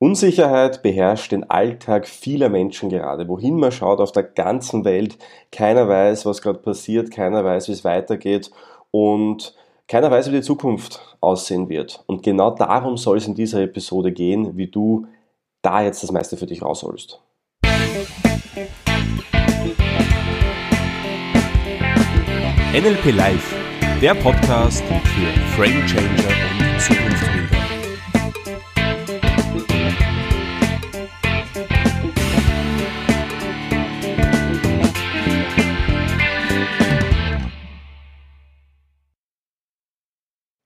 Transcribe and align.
Unsicherheit 0.00 0.84
beherrscht 0.84 1.32
den 1.32 1.50
Alltag 1.50 2.06
vieler 2.06 2.48
Menschen 2.48 2.88
gerade. 2.88 3.26
Wohin 3.26 3.56
man 3.56 3.72
schaut 3.72 3.98
auf 3.98 4.12
der 4.12 4.22
ganzen 4.22 4.84
Welt, 4.84 5.18
keiner 5.50 5.88
weiß, 5.88 6.24
was 6.24 6.40
gerade 6.40 6.60
passiert, 6.60 7.10
keiner 7.10 7.44
weiß, 7.44 7.66
wie 7.66 7.72
es 7.72 7.84
weitergeht 7.84 8.52
und 8.92 9.56
keiner 9.88 10.08
weiß, 10.10 10.28
wie 10.28 10.36
die 10.36 10.42
Zukunft 10.42 11.16
aussehen 11.20 11.68
wird. 11.68 12.04
Und 12.06 12.22
genau 12.22 12.52
darum 12.52 12.96
soll 12.96 13.16
es 13.16 13.26
in 13.26 13.34
dieser 13.34 13.60
Episode 13.62 14.12
gehen, 14.12 14.56
wie 14.56 14.68
du 14.68 15.06
da 15.62 15.82
jetzt 15.82 16.04
das 16.04 16.12
meiste 16.12 16.36
für 16.36 16.46
dich 16.46 16.62
rausholst. 16.62 17.20
NLP 22.72 23.16
Live, 23.16 23.56
der 24.00 24.14
Podcast 24.14 24.84
für 24.84 25.40
Frame 25.56 25.84
Changer 25.86 26.58
und 26.60 26.67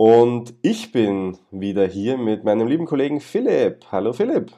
Und 0.05 0.55
ich 0.63 0.91
bin 0.91 1.39
wieder 1.53 1.87
hier 1.87 2.19
mit 2.19 2.43
meinem 2.43 2.67
lieben 2.67 2.87
Kollegen 2.87 3.21
Philipp. 3.21 3.85
Hallo 3.93 4.13
Philipp. 4.13 4.51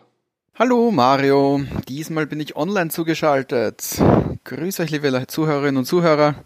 Hallo 0.55 0.91
Mario, 0.91 1.61
diesmal 1.87 2.27
bin 2.27 2.41
ich 2.41 2.57
online 2.57 2.89
zugeschaltet. 2.89 4.01
Grüß 4.45 4.81
euch 4.81 4.91
liebe 4.91 5.27
Zuhörerinnen 5.27 5.77
und 5.77 5.85
Zuhörer. 5.85 6.37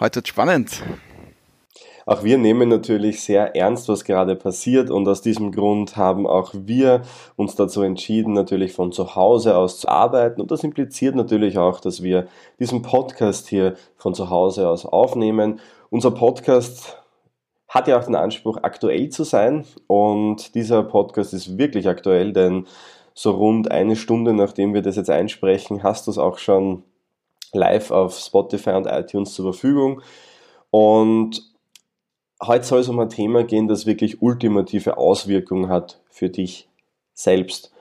Heute 0.00 0.16
wird 0.16 0.26
spannend. 0.26 0.82
Auch 2.04 2.24
wir 2.24 2.36
nehmen 2.36 2.68
natürlich 2.68 3.22
sehr 3.22 3.54
ernst, 3.54 3.88
was 3.88 4.04
gerade 4.04 4.34
passiert 4.34 4.90
und 4.90 5.06
aus 5.06 5.22
diesem 5.22 5.52
Grund 5.52 5.96
haben 5.96 6.26
auch 6.26 6.52
wir 6.52 7.02
uns 7.36 7.54
dazu 7.54 7.82
entschieden, 7.82 8.32
natürlich 8.32 8.72
von 8.72 8.90
zu 8.90 9.14
Hause 9.14 9.56
aus 9.56 9.78
zu 9.78 9.88
arbeiten 9.88 10.40
und 10.40 10.50
das 10.50 10.64
impliziert 10.64 11.14
natürlich 11.14 11.58
auch, 11.58 11.78
dass 11.78 12.02
wir 12.02 12.26
diesen 12.58 12.82
Podcast 12.82 13.46
hier 13.46 13.76
von 13.96 14.14
zu 14.14 14.30
Hause 14.30 14.68
aus 14.68 14.84
aufnehmen. 14.84 15.60
Unser 15.90 16.10
Podcast 16.10 16.97
hat 17.68 17.86
ja 17.86 17.98
auch 17.98 18.04
den 18.04 18.14
Anspruch, 18.14 18.58
aktuell 18.62 19.10
zu 19.10 19.24
sein. 19.24 19.64
Und 19.86 20.54
dieser 20.54 20.82
Podcast 20.82 21.34
ist 21.34 21.58
wirklich 21.58 21.88
aktuell, 21.88 22.32
denn 22.32 22.66
so 23.14 23.32
rund 23.32 23.70
eine 23.70 23.96
Stunde 23.96 24.32
nachdem 24.32 24.74
wir 24.74 24.82
das 24.82 24.96
jetzt 24.96 25.10
einsprechen, 25.10 25.82
hast 25.82 26.06
du 26.06 26.10
es 26.10 26.18
auch 26.18 26.38
schon 26.38 26.84
live 27.52 27.90
auf 27.90 28.16
Spotify 28.18 28.70
und 28.70 28.86
iTunes 28.86 29.34
zur 29.34 29.52
Verfügung. 29.52 30.02
Und 30.70 31.42
heute 32.42 32.64
soll 32.64 32.80
es 32.80 32.88
um 32.88 32.98
ein 33.00 33.10
Thema 33.10 33.44
gehen, 33.44 33.68
das 33.68 33.86
wirklich 33.86 34.22
ultimative 34.22 34.96
Auswirkungen 34.96 35.68
hat 35.68 36.00
für 36.10 36.30
dich 36.30 36.68
selbst. 37.14 37.72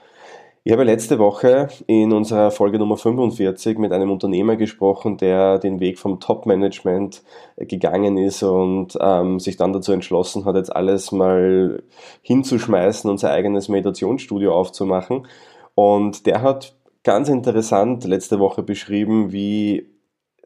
Ich 0.68 0.73
habe 0.73 0.84
letzte 0.84 1.18
Woche 1.18 1.70
in 1.86 2.12
unserer 2.12 2.52
Folge 2.52 2.78
Nummer 2.78 2.98
45 2.98 3.78
mit 3.78 3.94
einem 3.94 4.12
Unternehmer 4.12 4.58
gesprochen, 4.58 5.16
der 5.16 5.60
den 5.60 5.80
Weg 5.80 5.98
vom 5.98 6.20
Top-Management 6.20 7.23
gegangen 7.56 8.18
ist 8.18 8.44
und 8.44 8.98
ähm, 9.00 9.40
sich 9.40 9.56
dann 9.56 9.72
dazu 9.72 9.94
entschlossen 9.94 10.44
hat, 10.44 10.58
jetzt 10.58 10.76
alles 10.76 11.14
mal 11.14 11.84
hinzuschmeißen 12.22 13.10
und 13.10 13.18
sein 13.18 13.32
eigenes 13.32 13.70
Meditationsstudio 13.70 14.54
aufzumachen. 14.54 15.26
Und 15.73 16.26
der 16.26 16.42
hat 16.42 16.76
ganz 17.06 17.30
interessant 17.30 18.04
letzte 18.04 18.38
Woche 18.40 18.62
beschrieben, 18.62 19.32
wie 19.32 19.88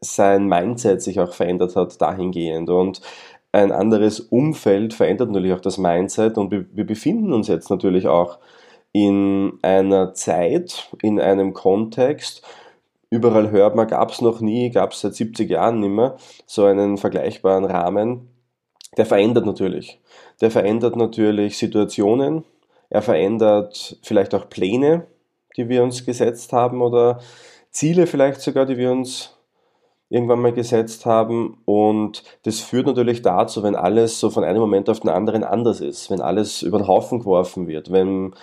sein 0.00 0.46
Mindset 0.46 1.02
sich 1.02 1.18
auch 1.18 1.32
verändert 1.32 1.74
hat 1.74 2.00
dahingehend. 2.00 2.70
Und 2.70 3.00
ein 3.50 3.72
anderes 3.72 4.20
Umfeld 4.20 4.94
verändert 4.94 5.32
natürlich 5.32 5.52
auch 5.52 5.60
das 5.60 5.78
Mindset 5.78 6.38
und 6.38 6.52
wir 6.52 6.86
befinden 6.86 7.32
uns 7.32 7.48
jetzt 7.48 7.70
natürlich 7.70 8.06
auch 8.06 8.38
in 8.92 9.58
einer 9.62 10.14
Zeit, 10.14 10.90
in 11.02 11.18
einem 11.20 11.54
Kontext, 11.54 12.42
überall 13.10 13.50
hört 13.50 13.74
man, 13.74 13.88
gab 13.88 14.10
es 14.10 14.20
noch 14.20 14.40
nie, 14.40 14.70
gab 14.70 14.92
es 14.92 15.00
seit 15.00 15.14
70 15.14 15.50
Jahren 15.50 15.80
nicht 15.80 15.90
mehr, 15.90 16.16
so 16.46 16.64
einen 16.64 16.98
vergleichbaren 16.98 17.64
Rahmen, 17.64 18.28
der 18.96 19.06
verändert 19.06 19.46
natürlich. 19.46 20.00
Der 20.40 20.50
verändert 20.50 20.96
natürlich 20.96 21.56
Situationen, 21.56 22.44
er 22.90 23.02
verändert 23.02 23.98
vielleicht 24.02 24.34
auch 24.34 24.50
Pläne, 24.50 25.06
die 25.56 25.68
wir 25.68 25.82
uns 25.82 26.04
gesetzt 26.04 26.52
haben 26.52 26.82
oder 26.82 27.20
Ziele 27.70 28.06
vielleicht 28.06 28.40
sogar, 28.42 28.66
die 28.66 28.76
wir 28.76 28.92
uns 28.92 29.36
irgendwann 30.10 30.40
mal 30.40 30.52
gesetzt 30.52 31.06
haben. 31.06 31.62
Und 31.64 32.22
das 32.42 32.60
führt 32.60 32.86
natürlich 32.86 33.22
dazu, 33.22 33.62
wenn 33.62 33.74
alles 33.74 34.20
so 34.20 34.28
von 34.28 34.44
einem 34.44 34.60
Moment 34.60 34.90
auf 34.90 35.00
den 35.00 35.08
anderen 35.08 35.42
anders 35.42 35.80
ist, 35.80 36.10
wenn 36.10 36.20
alles 36.20 36.62
über 36.62 36.78
den 36.78 36.86
Haufen 36.86 37.20
geworfen 37.20 37.66
wird, 37.66 37.90
wenn 37.90 38.34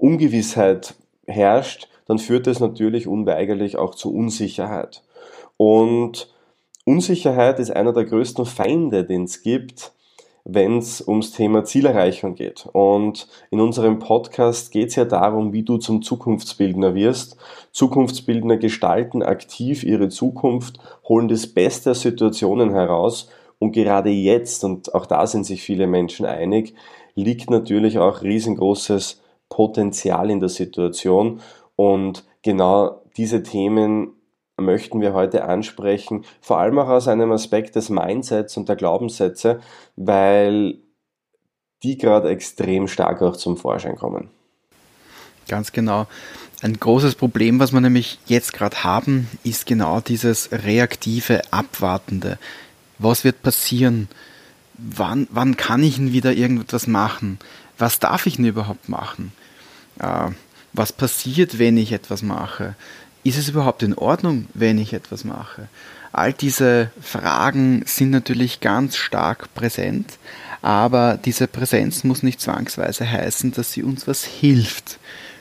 Ungewissheit 0.00 0.94
herrscht, 1.26 1.88
dann 2.06 2.18
führt 2.18 2.46
das 2.46 2.58
natürlich 2.58 3.06
unweigerlich 3.06 3.76
auch 3.76 3.94
zu 3.94 4.12
Unsicherheit. 4.12 5.02
Und 5.56 6.32
Unsicherheit 6.84 7.58
ist 7.58 7.70
einer 7.70 7.92
der 7.92 8.04
größten 8.04 8.46
Feinde, 8.46 9.04
den 9.04 9.24
es 9.24 9.42
gibt, 9.42 9.92
wenn 10.44 10.78
es 10.78 11.06
ums 11.06 11.32
Thema 11.32 11.64
Zielerreichung 11.64 12.34
geht. 12.34 12.66
Und 12.72 13.28
in 13.50 13.60
unserem 13.60 13.98
Podcast 13.98 14.72
geht 14.72 14.88
es 14.88 14.96
ja 14.96 15.04
darum, 15.04 15.52
wie 15.52 15.62
du 15.62 15.76
zum 15.76 16.02
Zukunftsbildner 16.02 16.94
wirst. 16.94 17.36
Zukunftsbildner 17.72 18.56
gestalten 18.56 19.22
aktiv 19.22 19.84
ihre 19.84 20.08
Zukunft, 20.08 20.80
holen 21.08 21.28
das 21.28 21.46
Beste 21.46 21.90
aus 21.90 22.00
Situationen 22.00 22.70
heraus. 22.70 23.28
Und 23.58 23.72
gerade 23.72 24.08
jetzt, 24.08 24.64
und 24.64 24.94
auch 24.94 25.04
da 25.04 25.26
sind 25.26 25.44
sich 25.44 25.62
viele 25.62 25.86
Menschen 25.86 26.24
einig, 26.24 26.74
liegt 27.14 27.50
natürlich 27.50 27.98
auch 27.98 28.22
riesengroßes 28.22 29.20
Potenzial 29.50 30.30
in 30.30 30.40
der 30.40 30.48
Situation. 30.48 31.42
Und 31.76 32.24
genau 32.42 33.02
diese 33.18 33.42
Themen 33.42 34.14
möchten 34.56 35.00
wir 35.00 35.12
heute 35.12 35.44
ansprechen, 35.44 36.24
vor 36.40 36.58
allem 36.58 36.78
auch 36.78 36.88
aus 36.88 37.08
einem 37.08 37.32
Aspekt 37.32 37.76
des 37.76 37.90
Mindsets 37.90 38.56
und 38.56 38.68
der 38.68 38.76
Glaubenssätze, 38.76 39.60
weil 39.96 40.78
die 41.82 41.98
gerade 41.98 42.28
extrem 42.28 42.88
stark 42.88 43.22
auch 43.22 43.36
zum 43.36 43.56
Vorschein 43.56 43.96
kommen. 43.96 44.28
Ganz 45.48 45.72
genau. 45.72 46.06
Ein 46.62 46.78
großes 46.78 47.14
Problem, 47.14 47.58
was 47.58 47.72
wir 47.72 47.80
nämlich 47.80 48.18
jetzt 48.26 48.52
gerade 48.52 48.84
haben, 48.84 49.28
ist 49.44 49.64
genau 49.64 50.00
dieses 50.00 50.50
reaktive, 50.52 51.40
abwartende. 51.50 52.38
Was 52.98 53.24
wird 53.24 53.42
passieren? 53.42 54.08
Wann, 54.76 55.26
wann 55.30 55.56
kann 55.56 55.82
ich 55.82 55.96
denn 55.96 56.12
wieder 56.12 56.32
irgendetwas 56.32 56.86
machen? 56.86 57.38
Was 57.80 57.98
darf 57.98 58.26
ich 58.26 58.36
denn 58.36 58.44
überhaupt 58.44 58.88
machen? 58.88 59.32
Äh, 59.98 60.30
was 60.72 60.92
passiert, 60.92 61.58
wenn 61.58 61.76
ich 61.76 61.92
etwas 61.92 62.22
mache? 62.22 62.76
Ist 63.24 63.38
es 63.38 63.48
überhaupt 63.48 63.82
in 63.82 63.94
Ordnung, 63.94 64.46
wenn 64.54 64.78
ich 64.78 64.92
etwas 64.92 65.24
mache? 65.24 65.68
All 66.12 66.32
diese 66.32 66.90
Fragen 67.00 67.82
sind 67.86 68.10
natürlich 68.10 68.60
ganz 68.60 68.96
stark 68.96 69.52
präsent, 69.54 70.18
aber 70.62 71.18
diese 71.24 71.46
Präsenz 71.46 72.04
muss 72.04 72.22
nicht 72.22 72.40
zwangsweise 72.40 73.10
heißen, 73.10 73.52
dass 73.52 73.72
sie 73.72 73.82
uns 73.82 74.06
was 74.06 74.24
hilft. 74.24 74.98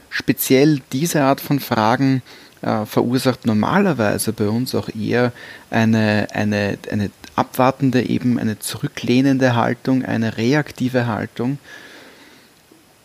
Speziell 0.09 0.81
diese 0.91 1.23
Art 1.23 1.41
von 1.41 1.59
Fragen 1.59 2.21
äh, 2.61 2.85
verursacht 2.85 3.45
normalerweise 3.45 4.33
bei 4.33 4.47
uns 4.47 4.75
auch 4.75 4.89
eher 4.89 5.31
eine, 5.69 6.27
eine, 6.33 6.77
eine 6.91 7.11
abwartende, 7.35 8.07
eben 8.07 8.37
eine 8.37 8.59
zurücklehnende 8.59 9.55
Haltung, 9.55 10.03
eine 10.03 10.37
reaktive 10.37 11.07
Haltung, 11.07 11.57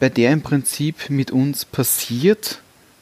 bei 0.04 0.10
der 0.10 0.32
im 0.32 0.42
Prinzip 0.42 1.08
mit 1.08 1.30
uns 1.30 1.64
passiert, 1.64 2.58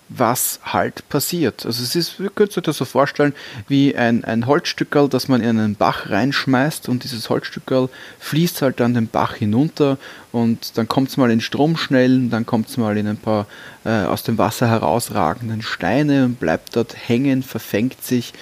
was 0.08 0.60
halt 0.62 1.08
passiert. 1.08 1.66
Also 1.66 1.82
es 1.82 1.96
ist, 1.96 2.20
ihr 2.20 2.30
könnt 2.30 2.56
euch 2.56 2.62
das 2.62 2.76
so 2.76 2.84
vorstellen, 2.84 3.34
wie 3.66 3.96
ein, 3.96 4.24
ein 4.24 4.46
Holzstückerl, 4.46 5.08
das 5.08 5.26
man 5.26 5.40
in 5.40 5.58
einen 5.58 5.74
Bach 5.74 6.10
reinschmeißt 6.10 6.88
und 6.88 7.02
dieses 7.02 7.28
Holzstückerl 7.28 7.88
fließt 8.20 8.62
halt 8.62 8.78
dann 8.78 8.94
den 8.94 9.08
Bach 9.08 9.34
hinunter 9.34 9.98
und 10.30 10.78
dann 10.78 10.86
kommt 10.86 11.08
es 11.08 11.16
mal 11.16 11.32
in 11.32 11.40
Stromschnellen, 11.40 12.30
dann 12.30 12.46
kommt 12.46 12.68
es 12.68 12.76
mal 12.76 12.96
in 12.96 13.08
ein 13.08 13.16
paar 13.16 13.48
äh, 13.84 14.04
aus 14.04 14.22
dem 14.22 14.38
Wasser 14.38 14.68
herausragenden 14.68 15.60
Steine 15.60 16.26
und 16.26 16.38
bleibt 16.38 16.76
dort 16.76 16.94
hängen, 17.08 17.42
verfängt 17.42 18.04
sich. 18.04 18.32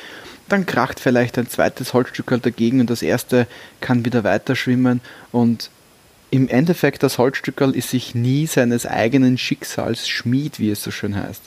Dann 0.50 0.66
kracht 0.66 1.00
vielleicht 1.00 1.38
ein 1.38 1.48
zweites 1.48 1.94
Holzstückerl 1.94 2.40
dagegen 2.40 2.82
und 2.82 2.90
das 2.90 3.00
erste 3.00 3.46
kann 3.80 4.04
wieder 4.04 4.22
weiter 4.22 4.54
schwimmen 4.54 5.00
und 5.32 5.70
im 6.30 6.48
Endeffekt, 6.48 7.02
das 7.02 7.18
Holzstückerl 7.18 7.74
ist 7.74 7.90
sich 7.90 8.14
nie 8.14 8.46
seines 8.46 8.86
eigenen 8.86 9.36
Schicksals 9.38 10.08
Schmied, 10.08 10.58
wie 10.58 10.70
es 10.70 10.82
so 10.82 10.90
schön 10.90 11.16
heißt. 11.16 11.42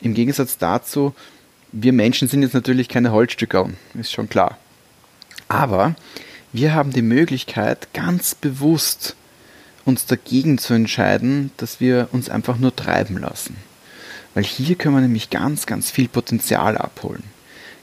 Im 0.00 0.14
Gegensatz 0.14 0.58
dazu, 0.58 1.14
wir 1.72 1.92
Menschen 1.92 2.28
sind 2.28 2.42
jetzt 2.42 2.54
natürlich 2.54 2.88
keine 2.88 3.12
Holzstückerl, 3.12 3.74
ist 3.94 4.12
schon 4.12 4.28
klar. 4.28 4.56
Aber 5.48 5.96
wir 6.52 6.74
haben 6.74 6.92
die 6.92 7.02
Möglichkeit, 7.02 7.92
ganz 7.92 8.34
bewusst 8.34 9.16
uns 9.84 10.06
dagegen 10.06 10.58
zu 10.58 10.74
entscheiden, 10.74 11.50
dass 11.56 11.80
wir 11.80 12.08
uns 12.12 12.30
einfach 12.30 12.58
nur 12.58 12.74
treiben 12.74 13.18
lassen. 13.18 13.56
Weil 14.34 14.44
hier 14.44 14.76
können 14.76 14.94
wir 14.94 15.00
nämlich 15.00 15.30
ganz, 15.30 15.66
ganz 15.66 15.90
viel 15.90 16.08
Potenzial 16.08 16.76
abholen. 16.76 17.24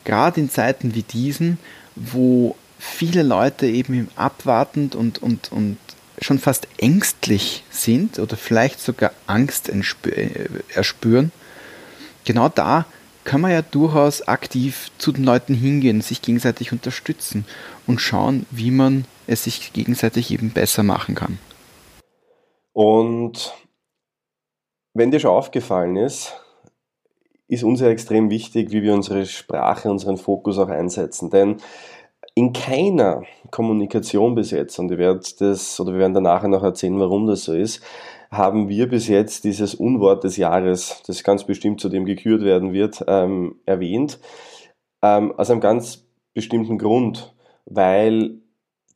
Gerade 0.04 0.40
in 0.40 0.50
Zeiten 0.50 0.96
wie 0.96 1.04
diesen, 1.04 1.58
wo 1.96 2.56
viele 2.86 3.24
Leute 3.24 3.68
eben 3.68 4.10
abwartend 4.16 4.96
und, 4.96 5.22
und, 5.22 5.52
und 5.52 5.78
schon 6.22 6.40
fast 6.40 6.68
ängstlich 6.78 7.64
sind 7.70 8.20
oder 8.20 8.38
vielleicht 8.38 8.80
sogar 8.80 9.12
Angst 9.28 9.70
äh, 9.70 10.50
erspüren, 10.74 11.32
genau 12.24 12.50
da 12.50 12.86
kann 13.26 13.42
man 13.42 13.52
ja 13.52 13.64
durchaus 13.64 14.28
aktiv 14.28 14.92
zu 14.98 15.12
den 15.12 15.24
Leuten 15.24 15.56
hingehen, 15.56 16.02
sich 16.02 16.22
gegenseitig 16.22 16.72
unterstützen 16.72 17.46
und 17.88 18.00
schauen, 18.00 18.46
wie 18.52 18.72
man 18.72 19.06
es 19.26 19.46
sich 19.46 19.74
gegenseitig 19.74 20.32
eben 20.32 20.52
besser 20.52 20.84
machen 20.84 21.16
kann. 21.16 21.40
Und 22.72 23.54
wenn 24.94 25.10
dir 25.10 25.20
schon 25.20 25.32
aufgefallen 25.32 25.96
ist, 25.96 26.34
ist 27.48 27.64
uns 27.64 27.80
ja 27.80 27.90
extrem 27.90 28.30
wichtig, 28.30 28.72
wie 28.72 28.82
wir 28.82 28.94
unsere 28.94 29.26
Sprache, 29.26 29.90
unseren 29.90 30.18
Fokus 30.18 30.58
auch 30.58 30.70
einsetzen. 30.70 31.30
Denn 31.30 31.58
in 32.36 32.52
keiner 32.52 33.24
Kommunikation 33.50 34.36
bis 34.36 34.52
jetzt, 34.52 34.78
und 34.78 34.92
ich 34.92 34.98
werde 34.98 35.22
das, 35.40 35.80
oder 35.80 35.94
wir 35.94 36.00
werden 36.00 36.14
danach 36.14 36.44
noch 36.44 36.64
erzählen, 36.64 37.00
warum 37.00 37.28
das 37.28 37.46
so 37.46 37.54
ist, 37.54 37.82
haben 38.30 38.68
wir 38.68 38.90
bis 38.90 39.08
jetzt 39.08 39.46
dieses 39.46 39.74
Unwort 39.74 40.26
des 40.26 40.36
Jahres, 40.36 41.02
das 41.08 41.24
ganz 41.24 41.46
bestimmt 41.46 41.80
zu 41.80 41.88
dem 41.88 42.06
gekürt 42.06 42.44
werden 42.44 42.74
wird, 42.74 43.04
ähm, 43.08 43.56
erwähnt. 43.66 44.20
Ähm, 45.02 45.32
aus 45.38 45.50
einem 45.50 45.62
ganz 45.62 46.06
bestimmten 46.34 46.78
Grund, 46.78 47.34
weil 47.66 48.42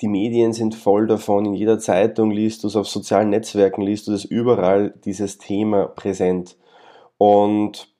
die 0.01 0.09
Medien 0.09 0.51
sind 0.51 0.75
voll 0.75 1.07
davon, 1.07 1.45
in 1.45 1.53
jeder 1.53 1.79
Zeitung 1.79 2.31
liest 2.31 2.63
du 2.63 2.67
es, 2.67 2.75
auf 2.75 2.87
sozialen 2.89 3.29
Netzwerken 3.29 3.81
liest 3.81 4.07
du 4.07 4.13
es, 4.13 4.25
überall 4.25 4.93
dieses 5.05 5.37
Thema 5.37 5.87
präsent. 5.87 6.57
Und 7.17 7.93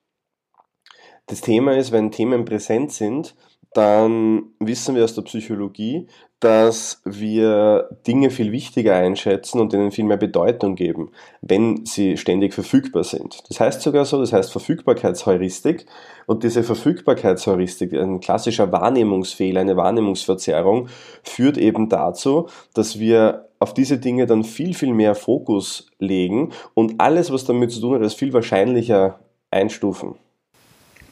das 1.27 1.39
Thema 1.39 1.77
ist, 1.77 1.94
wenn 1.94 2.12
Themen 2.12 2.44
präsent 2.44 2.91
sind, 2.91 3.36
dann 3.74 4.44
wissen 4.60 4.95
wir 4.95 5.04
aus 5.04 5.13
der 5.13 5.21
Psychologie, 5.24 6.07
dass 6.39 7.01
wir 7.04 7.89
Dinge 8.07 8.30
viel 8.30 8.51
wichtiger 8.51 8.95
einschätzen 8.95 9.60
und 9.60 9.74
ihnen 9.74 9.92
viel 9.92 10.06
mehr 10.06 10.18
Bedeutung 10.18 10.75
geben, 10.75 11.12
wenn 11.42 11.86
sie 11.86 12.16
ständig 12.18 12.54
verfügbar 12.54 13.04
sind. 13.04 13.44
Das 13.50 13.60
heißt 13.60 13.81
sogar 13.81 14.06
so, 14.06 14.19
das 14.19 14.31
heißt 14.31 14.51
Verfügbarkeitsheuristik. 14.51 15.86
Und 16.27 16.44
diese 16.44 16.63
Verfügbarkeitsheuristik, 16.63 17.94
ein 17.94 18.21
klassischer 18.21 18.71
Wahrnehmungsfehler, 18.71 19.62
eine 19.62 19.75
Wahrnehmungsverzerrung, 19.75 20.88
führt 21.24 21.57
eben 21.57 21.89
dazu, 21.89 22.48
dass 22.74 23.00
wir 23.00 23.50
auf 23.60 23.74
diese 23.74 23.98
Dinge 23.98 24.25
dann 24.25 24.45
viel, 24.45 24.74
viel 24.74 24.94
mehr 24.94 25.15
Fokus 25.15 25.88
legen 26.00 26.54
und 26.74 27.01
alles, 27.01 27.31
was 27.31 27.44
damit 27.44 27.72
zu 27.72 27.81
tun 27.81 27.95
hat, 27.95 28.01
als 28.01 28.13
viel 28.13 28.31
wahrscheinlicher 28.31 29.19
einstufen. 29.51 30.15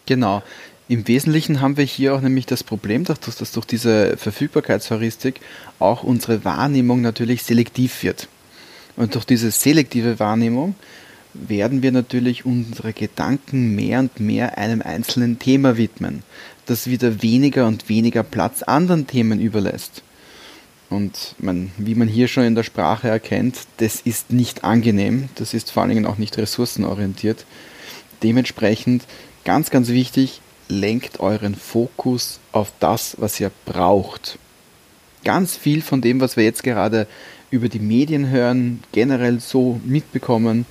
Genau. 0.06 0.42
Im 0.90 1.06
Wesentlichen 1.08 1.60
haben 1.60 1.76
wir 1.76 1.84
hier 1.84 2.16
auch 2.16 2.22
nämlich 2.22 2.46
das 2.46 2.64
Problem, 2.64 3.04
dass, 3.04 3.20
dass 3.20 3.52
durch 3.52 3.66
diese 3.66 4.16
Verfügbarkeitsheuristik 4.16 5.42
auch 5.80 6.04
unsere 6.04 6.46
Wahrnehmung 6.46 7.02
natürlich 7.02 7.44
selektiv 7.44 8.04
wird. 8.04 8.30
Und 8.96 9.16
durch 9.16 9.26
diese 9.26 9.52
selektive 9.52 10.18
Wahrnehmung 10.20 10.76
werden 11.34 11.82
wir 11.82 11.92
natürlich 11.92 12.46
unsere 12.46 12.94
Gedanken 12.94 13.76
mehr 13.76 14.00
und 14.00 14.20
mehr 14.22 14.58
einem 14.58 14.82
einzelnen 14.82 15.40
Thema 15.40 15.76
widmen, 15.76 16.24
das 16.66 16.88
wieder 16.88 17.22
weniger 17.22 17.68
und 17.68 17.90
weniger 17.90 18.24
Platz 18.24 18.64
anderen 18.64 19.08
Themen 19.08 19.42
überlässt. 19.42 20.04
Und 20.90 21.36
man, 21.38 21.72
wie 21.78 21.96
man 21.96 22.08
hier 22.08 22.30
schon 22.30 22.46
in 22.46 22.56
der 22.56 22.64
Sprache 22.64 23.10
erkennt, 23.10 23.58
das 23.78 24.00
ist 24.00 24.32
nicht 24.32 24.64
angenehm, 24.64 25.28
das 25.36 25.54
ist 25.54 25.70
vor 25.70 25.84
allen 25.84 25.90
Dingen 25.90 26.06
auch 26.06 26.18
nicht 26.18 26.38
ressourcenorientiert. 26.38 27.46
Dementsprechend 28.24 29.04
ganz, 29.44 29.70
ganz 29.70 29.90
wichtig, 29.90 30.40
lenkt 30.68 31.20
euren 31.20 31.56
Fokus 31.56 32.40
auf 32.52 32.72
das, 32.80 33.16
was 33.20 33.40
ihr 33.40 33.52
braucht. 33.66 34.38
Ganz 35.24 35.56
viel 35.56 35.82
von 35.82 36.02
dem, 36.02 36.22
was 36.22 36.38
wir 36.38 36.44
jetzt 36.44 36.64
gerade 36.64 37.08
über 37.50 37.70
die 37.70 37.80
Medien 37.80 38.30
hören, 38.30 38.84
generell 38.92 39.40
so 39.40 39.80
mitbekommen, 39.86 40.66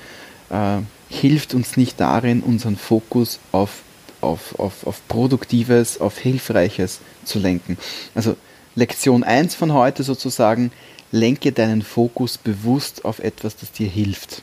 äh, 0.51 0.79
hilft 1.09 1.55
uns 1.55 1.77
nicht 1.77 2.01
darin, 2.01 2.43
unseren 2.43 2.77
Fokus 2.77 3.39
auf, 3.53 3.83
auf, 4.21 4.59
auf, 4.59 4.87
auf 4.87 5.01
Produktives, 5.09 6.01
auf 6.01 6.19
Hilfreiches 6.19 7.01
zu 7.25 7.39
lenken. 7.39 7.79
Also 8.15 8.37
Lektion 8.75 9.25
1 9.25 9.55
von 9.55 9.73
heute 9.73 10.03
sozusagen, 10.03 10.71
lenke 11.11 11.53
deinen 11.53 11.83
Fokus 11.83 12.37
bewusst 12.37 13.05
auf 13.05 13.21
etwas, 13.21 13.57
das 13.57 13.73
dir 13.73 13.89
hilft. 13.89 14.43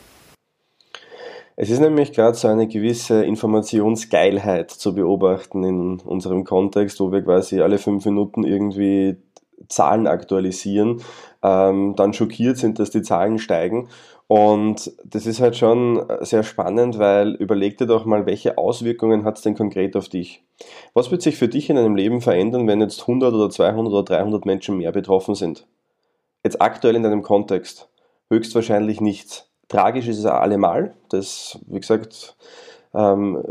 Es 1.56 1.70
ist 1.70 1.80
nämlich 1.80 2.12
gerade 2.12 2.36
so 2.36 2.48
eine 2.48 2.66
gewisse 2.66 3.24
Informationsgeilheit 3.24 4.70
zu 4.72 4.94
beobachten 4.94 5.62
in 5.62 6.00
unserem 6.00 6.44
Kontext, 6.44 6.98
wo 6.98 7.12
wir 7.12 7.22
quasi 7.22 7.60
alle 7.60 7.78
fünf 7.78 8.04
Minuten 8.04 8.42
irgendwie 8.42 9.16
Zahlen 9.68 10.08
aktualisieren, 10.08 11.00
ähm, 11.42 11.94
dann 11.96 12.12
schockiert 12.12 12.58
sind, 12.58 12.80
dass 12.80 12.90
die 12.90 13.02
Zahlen 13.02 13.38
steigen. 13.38 13.88
Und 14.26 14.92
das 15.04 15.26
ist 15.26 15.40
halt 15.40 15.56
schon 15.56 16.04
sehr 16.22 16.42
spannend, 16.42 16.98
weil 16.98 17.34
überleg 17.34 17.78
dir 17.78 17.86
doch 17.86 18.04
mal, 18.04 18.26
welche 18.26 18.58
Auswirkungen 18.58 19.24
hat 19.24 19.36
es 19.36 19.42
denn 19.42 19.54
konkret 19.54 19.94
auf 19.96 20.08
dich? 20.08 20.42
Was 20.92 21.10
wird 21.10 21.22
sich 21.22 21.36
für 21.36 21.48
dich 21.48 21.70
in 21.70 21.76
deinem 21.76 21.94
Leben 21.94 22.20
verändern, 22.20 22.66
wenn 22.66 22.80
jetzt 22.80 23.02
100 23.02 23.32
oder 23.32 23.50
200 23.50 23.92
oder 23.92 24.02
300 24.02 24.44
Menschen 24.44 24.78
mehr 24.78 24.92
betroffen 24.92 25.34
sind? 25.34 25.66
Jetzt 26.42 26.60
aktuell 26.60 26.96
in 26.96 27.02
deinem 27.02 27.22
Kontext? 27.22 27.88
Höchstwahrscheinlich 28.30 29.00
nichts. 29.00 29.53
Tragisch 29.74 30.06
ist 30.06 30.18
es 30.18 30.24
allemal. 30.26 30.94
Das, 31.08 31.58
wie 31.66 31.80
gesagt, 31.80 32.36
ähm, 32.94 33.42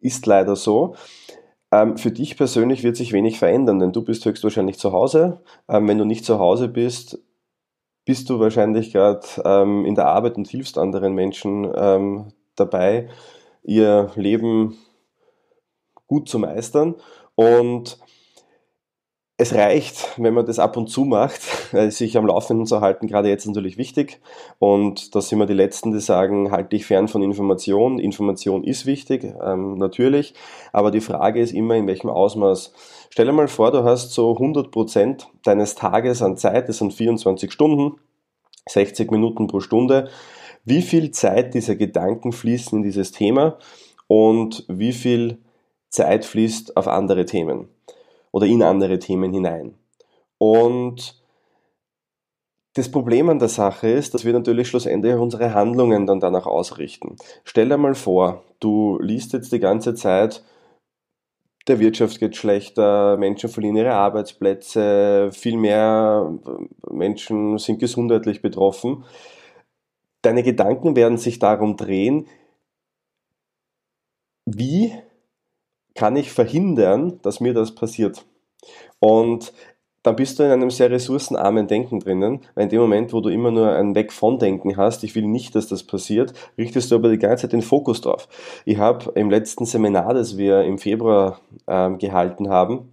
ist 0.00 0.26
leider 0.26 0.56
so. 0.56 0.96
Ähm, 1.70 1.96
für 1.98 2.10
dich 2.10 2.36
persönlich 2.36 2.82
wird 2.82 2.96
sich 2.96 3.12
wenig 3.12 3.38
verändern, 3.38 3.78
denn 3.78 3.92
du 3.92 4.02
bist 4.02 4.24
höchstwahrscheinlich 4.24 4.76
zu 4.76 4.90
Hause. 4.90 5.40
Ähm, 5.68 5.86
wenn 5.86 5.98
du 5.98 6.04
nicht 6.04 6.24
zu 6.24 6.40
Hause 6.40 6.66
bist, 6.66 7.20
bist 8.04 8.28
du 8.28 8.40
wahrscheinlich 8.40 8.92
gerade 8.92 9.24
ähm, 9.44 9.86
in 9.86 9.94
der 9.94 10.08
Arbeit 10.08 10.36
und 10.36 10.48
hilfst 10.48 10.78
anderen 10.78 11.14
Menschen 11.14 11.72
ähm, 11.76 12.32
dabei, 12.56 13.08
ihr 13.62 14.10
Leben 14.16 14.76
gut 16.08 16.28
zu 16.28 16.40
meistern. 16.40 16.96
Und 17.36 18.00
es 19.36 19.52
reicht, 19.52 20.16
wenn 20.16 20.32
man 20.32 20.46
das 20.46 20.60
ab 20.60 20.76
und 20.76 20.88
zu 20.88 21.04
macht, 21.04 21.42
sich 21.90 22.16
am 22.16 22.26
Laufenden 22.26 22.66
zu 22.66 22.80
halten, 22.80 23.08
gerade 23.08 23.28
jetzt 23.28 23.46
natürlich 23.46 23.76
wichtig. 23.76 24.20
Und 24.60 25.14
da 25.14 25.20
sind 25.20 25.40
wir 25.40 25.46
die 25.46 25.54
Letzten, 25.54 25.92
die 25.92 26.00
sagen, 26.00 26.52
halte 26.52 26.70
dich 26.70 26.86
fern 26.86 27.08
von 27.08 27.22
Information. 27.22 27.98
Information 27.98 28.62
ist 28.62 28.86
wichtig, 28.86 29.24
ähm, 29.44 29.76
natürlich. 29.76 30.34
Aber 30.72 30.92
die 30.92 31.00
Frage 31.00 31.40
ist 31.40 31.52
immer, 31.52 31.74
in 31.74 31.88
welchem 31.88 32.10
Ausmaß. 32.10 32.72
Stell 33.10 33.26
dir 33.26 33.32
mal 33.32 33.48
vor, 33.48 33.72
du 33.72 33.82
hast 33.82 34.12
so 34.12 34.34
100 34.34 34.70
Prozent 34.70 35.28
deines 35.42 35.74
Tages 35.74 36.22
an 36.22 36.36
Zeit, 36.36 36.68
das 36.68 36.78
sind 36.78 36.94
24 36.94 37.50
Stunden, 37.50 37.96
60 38.68 39.10
Minuten 39.10 39.48
pro 39.48 39.58
Stunde. 39.58 40.10
Wie 40.64 40.80
viel 40.80 41.10
Zeit 41.10 41.54
dieser 41.54 41.74
Gedanken 41.74 42.32
fließen 42.32 42.78
in 42.78 42.82
dieses 42.84 43.10
Thema 43.10 43.58
und 44.06 44.64
wie 44.68 44.92
viel 44.92 45.38
Zeit 45.90 46.24
fließt 46.24 46.76
auf 46.76 46.86
andere 46.86 47.26
Themen? 47.26 47.73
Oder 48.34 48.46
in 48.46 48.64
andere 48.64 48.98
Themen 48.98 49.32
hinein. 49.32 49.76
Und 50.38 51.22
das 52.74 52.90
Problem 52.90 53.28
an 53.28 53.38
der 53.38 53.46
Sache 53.48 53.88
ist, 53.88 54.12
dass 54.12 54.24
wir 54.24 54.32
natürlich 54.32 54.66
schlussendlich 54.66 55.14
unsere 55.14 55.54
Handlungen 55.54 56.04
dann 56.04 56.18
danach 56.18 56.46
ausrichten. 56.46 57.14
Stell 57.44 57.68
dir 57.68 57.76
mal 57.76 57.94
vor, 57.94 58.42
du 58.58 58.98
liest 59.00 59.34
jetzt 59.34 59.52
die 59.52 59.60
ganze 59.60 59.94
Zeit, 59.94 60.42
der 61.68 61.78
Wirtschaft 61.78 62.18
geht 62.18 62.34
schlechter, 62.34 63.16
Menschen 63.18 63.48
verlieren 63.48 63.76
ihre 63.76 63.94
Arbeitsplätze, 63.94 65.30
viel 65.32 65.56
mehr 65.56 66.36
Menschen 66.90 67.58
sind 67.58 67.78
gesundheitlich 67.78 68.42
betroffen. 68.42 69.04
Deine 70.22 70.42
Gedanken 70.42 70.96
werden 70.96 71.18
sich 71.18 71.38
darum 71.38 71.76
drehen, 71.76 72.26
wie 74.44 74.92
kann 75.94 76.16
ich 76.16 76.32
verhindern, 76.32 77.20
dass 77.22 77.40
mir 77.40 77.54
das 77.54 77.74
passiert. 77.74 78.24
Und 78.98 79.52
dann 80.04 80.16
bist 80.16 80.38
du 80.38 80.42
in 80.42 80.50
einem 80.50 80.70
sehr 80.70 80.90
ressourcenarmen 80.90 81.66
Denken 81.66 81.98
drinnen, 81.98 82.42
weil 82.54 82.64
in 82.64 82.68
dem 82.68 82.80
Moment, 82.82 83.14
wo 83.14 83.20
du 83.22 83.30
immer 83.30 83.50
nur 83.50 83.72
ein 83.72 83.94
Weg 83.94 84.12
von 84.12 84.38
Denken 84.38 84.76
hast, 84.76 85.02
ich 85.02 85.14
will 85.14 85.26
nicht, 85.26 85.54
dass 85.54 85.66
das 85.66 85.82
passiert, 85.82 86.34
richtest 86.58 86.90
du 86.90 86.96
aber 86.96 87.08
die 87.08 87.18
ganze 87.18 87.42
Zeit 87.42 87.52
den 87.54 87.62
Fokus 87.62 88.02
drauf. 88.02 88.28
Ich 88.66 88.76
habe 88.76 89.12
im 89.14 89.30
letzten 89.30 89.64
Seminar, 89.64 90.12
das 90.12 90.36
wir 90.36 90.62
im 90.62 90.76
Februar 90.76 91.40
ähm, 91.66 91.96
gehalten 91.96 92.50
haben, 92.50 92.92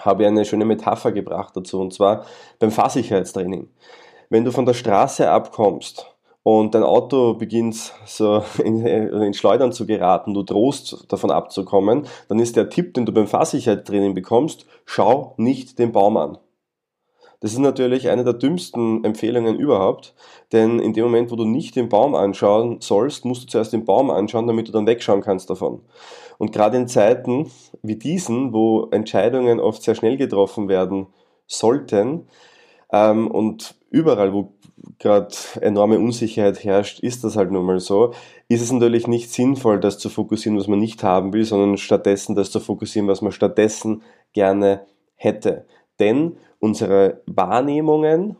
habe 0.00 0.22
ich 0.22 0.28
eine 0.28 0.46
schöne 0.46 0.64
Metapher 0.64 1.12
gebracht 1.12 1.54
dazu, 1.54 1.78
und 1.78 1.92
zwar 1.92 2.24
beim 2.58 2.70
Fahrsicherheitstraining. 2.70 3.68
Wenn 4.30 4.46
du 4.46 4.52
von 4.52 4.64
der 4.64 4.72
Straße 4.72 5.30
abkommst 5.30 6.06
und 6.42 6.74
dein 6.74 6.82
Auto 6.82 7.34
beginnt 7.34 7.94
so 8.06 8.42
in, 8.64 8.84
in 8.84 9.34
Schleudern 9.34 9.72
zu 9.72 9.86
geraten, 9.86 10.34
du 10.34 10.42
drohst 10.42 11.06
davon 11.08 11.30
abzukommen, 11.30 12.06
dann 12.28 12.38
ist 12.38 12.56
der 12.56 12.68
Tipp, 12.68 12.94
den 12.94 13.06
du 13.06 13.12
beim 13.12 13.28
Fahrsicherheitstraining 13.28 14.14
bekommst, 14.14 14.66
schau 14.84 15.34
nicht 15.36 15.78
den 15.78 15.92
Baum 15.92 16.16
an. 16.16 16.38
Das 17.42 17.52
ist 17.52 17.58
natürlich 17.58 18.08
eine 18.08 18.22
der 18.22 18.34
dümmsten 18.34 19.02
Empfehlungen 19.02 19.56
überhaupt, 19.56 20.14
denn 20.52 20.78
in 20.78 20.92
dem 20.92 21.04
Moment, 21.04 21.32
wo 21.32 21.36
du 21.36 21.44
nicht 21.44 21.74
den 21.74 21.88
Baum 21.88 22.14
anschauen 22.14 22.80
sollst, 22.80 23.24
musst 23.24 23.42
du 23.42 23.46
zuerst 23.48 23.72
den 23.72 23.84
Baum 23.84 24.10
anschauen, 24.10 24.46
damit 24.46 24.68
du 24.68 24.72
dann 24.72 24.86
wegschauen 24.86 25.22
kannst 25.22 25.50
davon. 25.50 25.80
Und 26.38 26.52
gerade 26.52 26.76
in 26.76 26.86
Zeiten 26.86 27.50
wie 27.82 27.96
diesen, 27.96 28.52
wo 28.52 28.88
Entscheidungen 28.92 29.58
oft 29.58 29.82
sehr 29.82 29.96
schnell 29.96 30.16
getroffen 30.16 30.68
werden 30.68 31.08
sollten 31.48 32.28
ähm, 32.92 33.28
und 33.28 33.74
überall, 33.90 34.32
wo 34.32 34.52
gerade 34.98 35.34
enorme 35.60 35.98
Unsicherheit 35.98 36.64
herrscht, 36.64 37.00
ist 37.00 37.24
das 37.24 37.36
halt 37.36 37.50
nun 37.50 37.64
mal 37.64 37.80
so, 37.80 38.14
ist 38.48 38.62
es 38.62 38.72
natürlich 38.72 39.06
nicht 39.06 39.30
sinnvoll, 39.32 39.80
das 39.80 39.98
zu 39.98 40.08
fokussieren, 40.08 40.58
was 40.58 40.68
man 40.68 40.78
nicht 40.78 41.02
haben 41.02 41.32
will, 41.32 41.44
sondern 41.44 41.76
stattdessen 41.76 42.34
das 42.34 42.50
zu 42.50 42.60
fokussieren, 42.60 43.08
was 43.08 43.22
man 43.22 43.32
stattdessen 43.32 44.02
gerne 44.32 44.86
hätte. 45.14 45.66
Denn 45.98 46.36
unsere 46.58 47.22
Wahrnehmungen, 47.26 48.36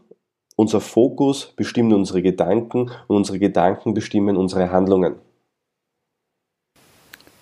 unser 0.56 0.80
Fokus 0.80 1.52
bestimmt 1.56 1.92
unsere 1.92 2.22
Gedanken 2.22 2.90
und 3.08 3.16
unsere 3.16 3.38
Gedanken 3.38 3.94
bestimmen 3.94 4.36
unsere 4.36 4.70
Handlungen. 4.70 5.16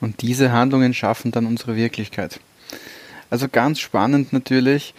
Und 0.00 0.22
diese 0.22 0.52
Handlungen 0.52 0.94
schaffen 0.94 1.30
dann 1.30 1.46
unsere 1.46 1.76
Wirklichkeit. 1.76 2.40
Also 3.28 3.48
ganz 3.50 3.78
spannend 3.78 4.32
natürlich. 4.32 4.94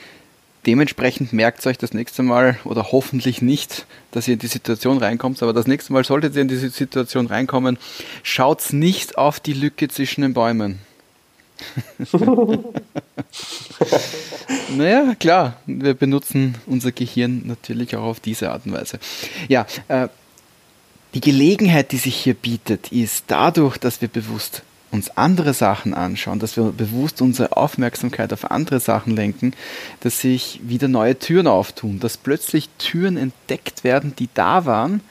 Dementsprechend 0.65 1.33
merkt 1.33 1.65
euch 1.65 1.79
das 1.79 1.93
nächste 1.93 2.21
Mal 2.21 2.59
oder 2.65 2.91
hoffentlich 2.91 3.41
nicht, 3.41 3.87
dass 4.11 4.27
ihr 4.27 4.33
in 4.33 4.39
die 4.39 4.47
Situation 4.47 4.99
reinkommt, 4.99 5.41
aber 5.41 5.53
das 5.53 5.65
nächste 5.65 5.91
Mal 5.91 6.03
solltet 6.03 6.35
ihr 6.35 6.43
in 6.43 6.47
diese 6.47 6.69
Situation 6.69 7.25
reinkommen, 7.25 7.79
schaut 8.21 8.71
nicht 8.71 9.17
auf 9.17 9.39
die 9.39 9.53
Lücke 9.53 9.87
zwischen 9.87 10.21
den 10.21 10.33
Bäumen. 10.33 10.79
naja, 14.75 15.15
klar, 15.15 15.57
wir 15.65 15.93
benutzen 15.93 16.55
unser 16.65 16.91
Gehirn 16.91 17.43
natürlich 17.45 17.95
auch 17.95 18.03
auf 18.03 18.19
diese 18.19 18.51
Art 18.51 18.65
und 18.65 18.73
Weise. 18.73 18.99
Ja, 19.47 19.65
äh, 19.87 20.07
die 21.13 21.21
Gelegenheit, 21.21 21.91
die 21.91 21.97
sich 21.97 22.15
hier 22.15 22.33
bietet, 22.35 22.91
ist 22.91 23.25
dadurch, 23.27 23.77
dass 23.77 24.01
wir 24.01 24.07
bewusst 24.07 24.63
uns 24.91 25.17
andere 25.17 25.53
Sachen 25.53 25.93
anschauen, 25.93 26.39
dass 26.39 26.57
wir 26.57 26.65
bewusst 26.65 27.21
unsere 27.21 27.55
Aufmerksamkeit 27.55 28.33
auf 28.33 28.51
andere 28.51 28.79
Sachen 28.79 29.15
lenken, 29.15 29.53
dass 30.01 30.19
sich 30.19 30.59
wieder 30.63 30.87
neue 30.87 31.17
Türen 31.17 31.47
auftun, 31.47 31.99
dass 31.99 32.17
plötzlich 32.17 32.69
Türen 32.77 33.17
entdeckt 33.17 33.83
werden, 33.83 34.13
die 34.17 34.29
da 34.33 34.65
waren, 34.65 35.01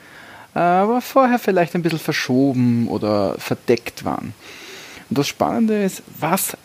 aber 0.55 1.01
vorher 1.01 1.39
vielleicht 1.39 1.75
ein 1.75 1.83
bisschen 1.83 1.99
verschoben 1.99 2.89
oder 2.89 3.37
verdeckt 3.39 4.05
waren. 4.05 4.35
Und 5.09 5.19
das 5.19 5.29
Spannende 5.29 5.83
ist, 5.83 6.03
was, 6.19 6.57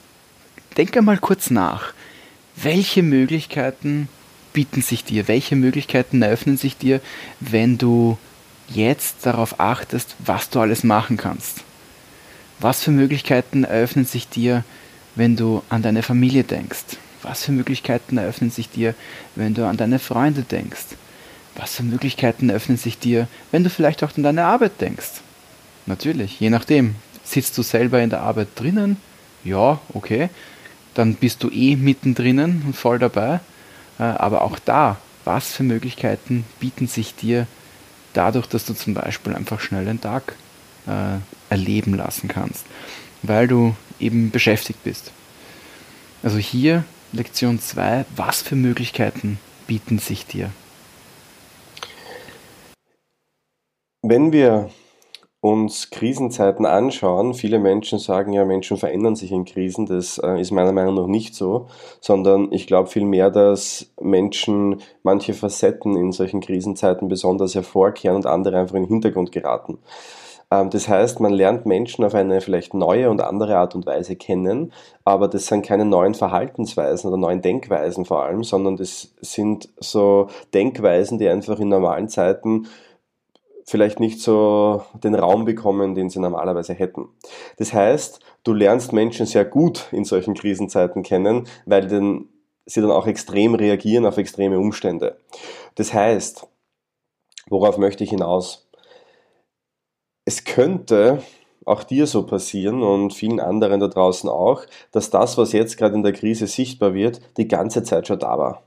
denk 0.78 0.96
einmal 0.98 1.18
kurz 1.18 1.50
nach, 1.50 1.94
welche 2.56 3.04
Möglichkeiten 3.04 4.10
bieten 4.54 4.82
sich 4.82 5.04
dir, 5.04 5.28
welche 5.28 5.56
Möglichkeiten 5.56 6.22
eröffnen 6.22 6.58
sich 6.58 6.78
dir, 6.78 7.02
wenn 7.40 7.78
du 7.78 8.18
jetzt 8.70 9.26
darauf 9.26 9.60
achtest, 9.60 10.16
was 10.20 10.50
du 10.50 10.60
alles 10.60 10.84
machen 10.84 11.18
kannst. 11.18 11.65
Was 12.60 12.84
für 12.84 12.92
Möglichkeiten 12.92 13.64
eröffnen 13.64 14.06
sich 14.06 14.30
dir, 14.30 14.64
wenn 15.16 15.36
du 15.36 15.62
an 15.70 15.82
deine 15.82 16.04
Familie 16.04 16.44
denkst? 16.44 16.98
Was 17.22 17.44
für 17.44 17.52
Möglichkeiten 17.52 18.18
eröffnen 18.18 18.52
sich 18.52 18.70
dir, 18.70 18.96
wenn 19.36 19.54
du 19.54 19.66
an 19.66 19.78
deine 19.78 20.00
Freunde 20.00 20.44
denkst? 20.44 20.96
Was 21.56 21.76
für 21.76 21.84
Möglichkeiten 21.84 22.50
eröffnen 22.50 22.78
sich 22.78 23.00
dir, 23.00 23.28
wenn 23.52 23.64
du 23.64 23.70
vielleicht 23.70 24.04
auch 24.04 24.16
an 24.16 24.24
deine 24.24 24.46
Arbeit 24.46 24.80
denkst? 24.80 25.22
Natürlich, 25.86 26.40
je 26.40 26.50
nachdem. 26.50 26.96
Sitzt 27.24 27.58
du 27.58 27.64
selber 27.64 28.02
in 28.02 28.12
der 28.12 28.22
Arbeit 28.22 28.50
drinnen? 28.56 28.98
Ja, 29.44 29.80
okay. 29.94 30.30
Dann 30.94 31.16
bist 31.16 31.44
du 31.44 31.50
eh 31.50 31.76
mittendrin 31.76 32.62
und 32.66 32.76
voll 32.76 33.00
dabei. 33.00 33.40
Äh, 33.98 34.04
aber 34.04 34.44
auch 34.44 34.60
da, 34.60 34.98
was 35.24 35.54
für 35.54 35.64
Möglichkeiten 35.64 36.46
bieten 36.60 36.88
sich 36.88 37.16
dir 37.16 37.48
dadurch, 38.14 38.48
dass 38.48 38.66
du 38.66 38.74
zum 38.74 38.94
Beispiel 38.94 39.34
einfach 39.34 39.60
schnell 39.60 39.86
den 39.86 40.00
Tag 40.00 40.36
äh, 40.88 41.18
erleben 41.50 41.96
lassen 41.96 42.28
kannst, 42.28 42.66
weil 43.24 43.48
du 43.48 43.76
eben 44.00 44.32
beschäftigt 44.32 44.84
bist. 44.84 45.12
Also 46.24 46.38
hier 46.38 46.84
Lektion 47.12 47.60
2, 47.60 48.06
was 48.16 48.42
für 48.42 48.56
Möglichkeiten 48.56 49.40
bieten 49.68 50.00
sich 50.00 50.26
dir? 50.26 50.52
Wenn 54.02 54.32
wir 54.32 54.70
uns 55.46 55.92
Krisenzeiten 55.92 56.66
anschauen, 56.66 57.36
viele 57.36 57.60
Menschen 57.60 58.00
sagen 58.00 58.34
ja, 58.34 58.46
Menschen 58.46 58.78
verändern 58.78 59.16
sich 59.16 59.32
in 59.32 59.46
Krisen. 59.46 59.86
Das 59.86 60.18
äh, 60.18 60.42
ist 60.42 60.50
meiner 60.50 60.72
Meinung 60.72 60.96
nach 60.96 61.06
nicht 61.06 61.36
so, 61.36 61.68
sondern 62.02 62.52
ich 62.52 62.66
glaube 62.66 62.90
vielmehr, 62.90 63.30
dass 63.30 63.94
Menschen 64.02 64.82
manche 65.04 65.36
Facetten 65.36 65.96
in 65.98 66.12
solchen 66.12 66.42
Krisenzeiten 66.42 67.10
besonders 67.10 67.54
hervorkehren 67.54 68.16
und 68.16 68.26
andere 68.26 68.58
einfach 68.58 68.74
in 68.74 68.84
den 68.84 68.90
Hintergrund 68.90 69.32
geraten. 69.32 69.78
Ähm, 70.52 70.70
das 70.70 70.88
heißt, 70.88 71.20
man 71.20 71.34
lernt 71.34 71.66
Menschen 71.66 72.06
auf 72.06 72.16
eine 72.16 72.42
vielleicht 72.42 72.74
neue 72.74 73.10
und 73.10 73.22
andere 73.22 73.58
Art 73.58 73.76
und 73.76 73.86
Weise 73.86 74.16
kennen, 74.16 74.74
aber 75.04 75.28
das 75.28 75.48
sind 75.48 75.66
keine 75.66 75.86
neuen 75.86 76.14
Verhaltensweisen 76.14 77.10
oder 77.10 77.18
neuen 77.18 77.42
Denkweisen 77.42 78.06
vor 78.06 78.24
allem, 78.24 78.44
sondern 78.44 78.78
das 78.78 79.14
sind 79.22 79.70
so 79.80 80.28
Denkweisen, 80.54 81.20
die 81.20 81.30
einfach 81.30 81.60
in 81.60 81.70
normalen 81.70 82.10
Zeiten 82.10 82.68
vielleicht 83.66 84.00
nicht 84.00 84.22
so 84.22 84.84
den 85.04 85.16
Raum 85.16 85.46
bekommen, 85.46 85.96
den 85.96 86.10
sie 86.10 86.20
normalerweise 86.20 86.74
hätten. 86.74 87.10
Das 87.58 87.74
heißt, 87.74 88.20
du 88.44 88.54
lernst 88.54 88.94
Menschen 88.94 89.26
sehr 89.26 89.44
gut 89.44 89.88
in 89.92 90.06
solchen 90.06 90.36
Krisenzeiten 90.36 91.02
kennen, 91.02 91.48
weil 91.66 91.88
denn 91.88 92.30
sie 92.66 92.82
dann 92.82 92.92
auch 92.92 93.08
extrem 93.08 93.56
reagieren 93.56 94.06
auf 94.06 94.18
extreme 94.18 94.60
Umstände. 94.60 95.18
Das 95.76 95.94
heißt, 95.94 96.48
worauf 97.50 97.78
möchte 97.78 98.04
ich 98.04 98.10
hinaus? 98.12 98.65
Es 100.26 100.44
könnte 100.44 101.22
auch 101.66 101.84
dir 101.84 102.06
so 102.08 102.26
passieren 102.26 102.84
und 102.84 103.14
vielen 103.14 103.40
anderen 103.40 103.80
da 103.80 103.88
draußen 103.88 104.30
auch, 104.30 104.64
dass 104.92 105.10
das, 105.10 105.38
was 105.38 105.52
jetzt 105.52 105.78
gerade 105.78 105.96
in 105.96 106.04
der 106.04 106.14
Krise 106.14 106.48
sichtbar 106.48 106.94
wird, 106.94 107.22
die 107.38 107.48
ganze 107.48 107.84
Zeit 107.84 108.08
schon 108.08 108.20
da 108.20 108.38
war. 108.38 108.64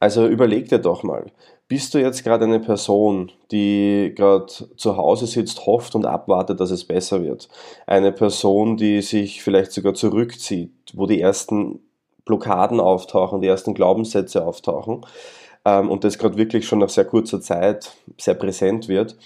Also 0.00 0.26
überleg 0.26 0.68
dir 0.68 0.78
doch 0.78 1.02
mal, 1.02 1.26
bist 1.66 1.94
du 1.94 1.98
jetzt 1.98 2.24
gerade 2.24 2.44
eine 2.44 2.60
Person, 2.60 3.32
die 3.50 4.12
gerade 4.14 4.46
zu 4.46 4.96
Hause 4.98 5.26
sitzt, 5.26 5.64
hofft 5.64 5.94
und 5.94 6.04
abwartet, 6.04 6.60
dass 6.60 6.70
es 6.70 6.84
besser 6.84 7.22
wird? 7.22 7.48
Eine 7.86 8.12
Person, 8.12 8.76
die 8.76 9.00
sich 9.00 9.42
vielleicht 9.42 9.72
sogar 9.72 9.94
zurückzieht, 9.94 10.72
wo 10.92 11.06
die 11.06 11.22
ersten 11.22 11.80
Blockaden 12.26 12.80
auftauchen, 12.80 13.40
die 13.40 13.48
ersten 13.48 13.72
Glaubenssätze 13.72 14.46
auftauchen 14.46 15.06
ähm, 15.64 15.90
und 15.90 16.04
das 16.04 16.18
gerade 16.18 16.36
wirklich 16.36 16.66
schon 16.66 16.80
nach 16.80 16.90
sehr 16.90 17.06
kurzer 17.06 17.40
Zeit 17.40 17.92
sehr 18.18 18.34
präsent 18.34 18.88
wird? 18.88 19.16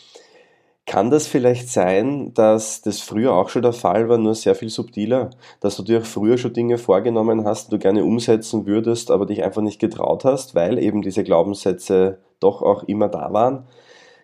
Kann 0.89 1.11
das 1.11 1.27
vielleicht 1.27 1.69
sein, 1.69 2.33
dass 2.33 2.81
das 2.81 3.03
früher 3.03 3.35
auch 3.35 3.51
schon 3.51 3.61
der 3.61 3.75
Fall 3.75 4.09
war, 4.09 4.17
nur 4.17 4.35
sehr 4.35 4.55
viel 4.55 4.71
subtiler? 4.71 5.29
Dass 5.61 5.77
du 5.77 5.83
dir 5.83 6.01
früher 6.01 6.39
schon 6.39 6.55
Dinge 6.55 6.79
vorgenommen 6.79 7.45
hast, 7.45 7.67
die 7.67 7.73
du 7.73 7.79
gerne 7.79 8.05
umsetzen 8.05 8.65
würdest, 8.65 9.11
aber 9.11 9.27
dich 9.27 9.45
einfach 9.45 9.61
nicht 9.61 9.81
getraut 9.81 10.25
hast, 10.25 10.55
weil 10.55 10.79
eben 10.79 11.03
diese 11.03 11.25
Glaubenssätze 11.25 12.21
doch 12.41 12.63
auch 12.63 12.85
immer 12.85 13.09
da 13.09 13.35
waren? 13.35 13.67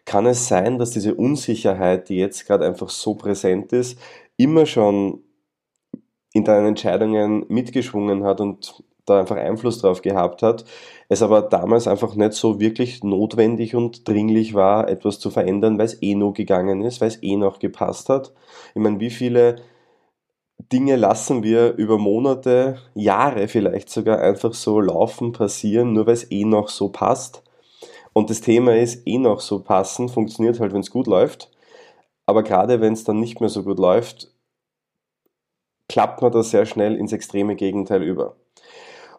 Kann 0.06 0.24
es 0.24 0.48
sein, 0.48 0.78
dass 0.78 0.92
diese 0.92 1.14
Unsicherheit, 1.14 2.08
die 2.08 2.16
jetzt 2.16 2.46
gerade 2.46 2.64
einfach 2.64 2.88
so 2.88 3.14
präsent 3.14 3.74
ist, 3.74 3.98
immer 4.38 4.64
schon 4.64 5.20
in 6.32 6.44
deinen 6.44 6.68
Entscheidungen 6.68 7.44
mitgeschwungen 7.48 8.24
hat 8.24 8.40
und 8.40 8.82
da 9.04 9.20
einfach 9.20 9.36
Einfluss 9.36 9.80
drauf 9.80 10.00
gehabt 10.00 10.42
hat, 10.42 10.64
es 11.08 11.22
aber 11.22 11.42
damals 11.42 11.86
einfach 11.86 12.14
nicht 12.14 12.32
so 12.32 12.60
wirklich 12.60 13.02
notwendig 13.04 13.74
und 13.74 14.08
dringlich 14.08 14.54
war, 14.54 14.88
etwas 14.88 15.18
zu 15.18 15.30
verändern, 15.30 15.78
weil 15.78 15.86
es 15.86 16.02
eh 16.02 16.14
nur 16.14 16.32
gegangen 16.32 16.82
ist, 16.82 17.00
weil 17.00 17.08
es 17.08 17.22
eh 17.22 17.36
noch 17.36 17.58
gepasst 17.58 18.08
hat. 18.08 18.32
Ich 18.74 18.80
meine, 18.82 19.00
wie 19.00 19.10
viele 19.10 19.56
Dinge 20.72 20.96
lassen 20.96 21.42
wir 21.42 21.74
über 21.74 21.98
Monate, 21.98 22.78
Jahre 22.94 23.48
vielleicht 23.48 23.90
sogar 23.90 24.20
einfach 24.20 24.54
so 24.54 24.80
laufen, 24.80 25.32
passieren, 25.32 25.92
nur 25.92 26.06
weil 26.06 26.14
es 26.14 26.30
eh 26.30 26.44
noch 26.44 26.68
so 26.68 26.88
passt. 26.88 27.42
Und 28.12 28.30
das 28.30 28.40
Thema 28.40 28.76
ist, 28.76 29.06
eh 29.06 29.18
noch 29.18 29.40
so 29.40 29.60
passen, 29.60 30.08
funktioniert 30.08 30.60
halt, 30.60 30.72
wenn 30.72 30.80
es 30.80 30.90
gut 30.90 31.06
läuft. 31.06 31.50
Aber 32.26 32.42
gerade 32.42 32.80
wenn 32.80 32.92
es 32.92 33.04
dann 33.04 33.20
nicht 33.20 33.40
mehr 33.40 33.50
so 33.50 33.62
gut 33.64 33.78
läuft, 33.78 34.32
klappt 35.88 36.22
man 36.22 36.32
da 36.32 36.42
sehr 36.42 36.64
schnell 36.64 36.96
ins 36.96 37.12
extreme 37.12 37.56
Gegenteil 37.56 38.02
über. 38.02 38.36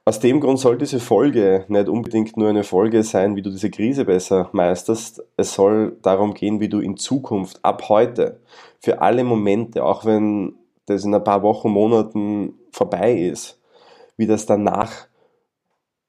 Aus 0.08 0.20
dem 0.20 0.40
Grund 0.40 0.60
soll 0.60 0.78
diese 0.78 1.00
Folge 1.00 1.66
nicht 1.68 1.90
unbedingt 1.90 2.38
nur 2.38 2.50
eine 2.50 2.64
Folge 2.64 3.02
sein, 3.02 3.36
wie 3.36 3.42
du 3.42 3.50
diese 3.50 3.72
Krise 3.72 4.06
besser 4.06 4.50
meisterst. 4.52 5.24
Es 5.36 5.56
soll 5.56 5.98
darum 6.04 6.36
gehen, 6.36 6.60
wie 6.60 6.70
du 6.70 6.80
in 6.80 6.96
Zukunft, 6.96 7.58
ab 7.66 7.90
heute, 7.90 8.40
für 8.80 9.02
alle 9.02 9.24
Momente, 9.24 9.84
auch 9.84 10.06
wenn 10.06 10.54
das 10.86 11.06
in 11.06 11.16
ein 11.16 11.24
paar 11.24 11.42
Wochen, 11.42 11.72
Monaten 11.72 12.54
vorbei 12.72 13.16
ist, 13.16 13.60
wie 14.16 14.28
das 14.28 14.46
danach 14.46 15.08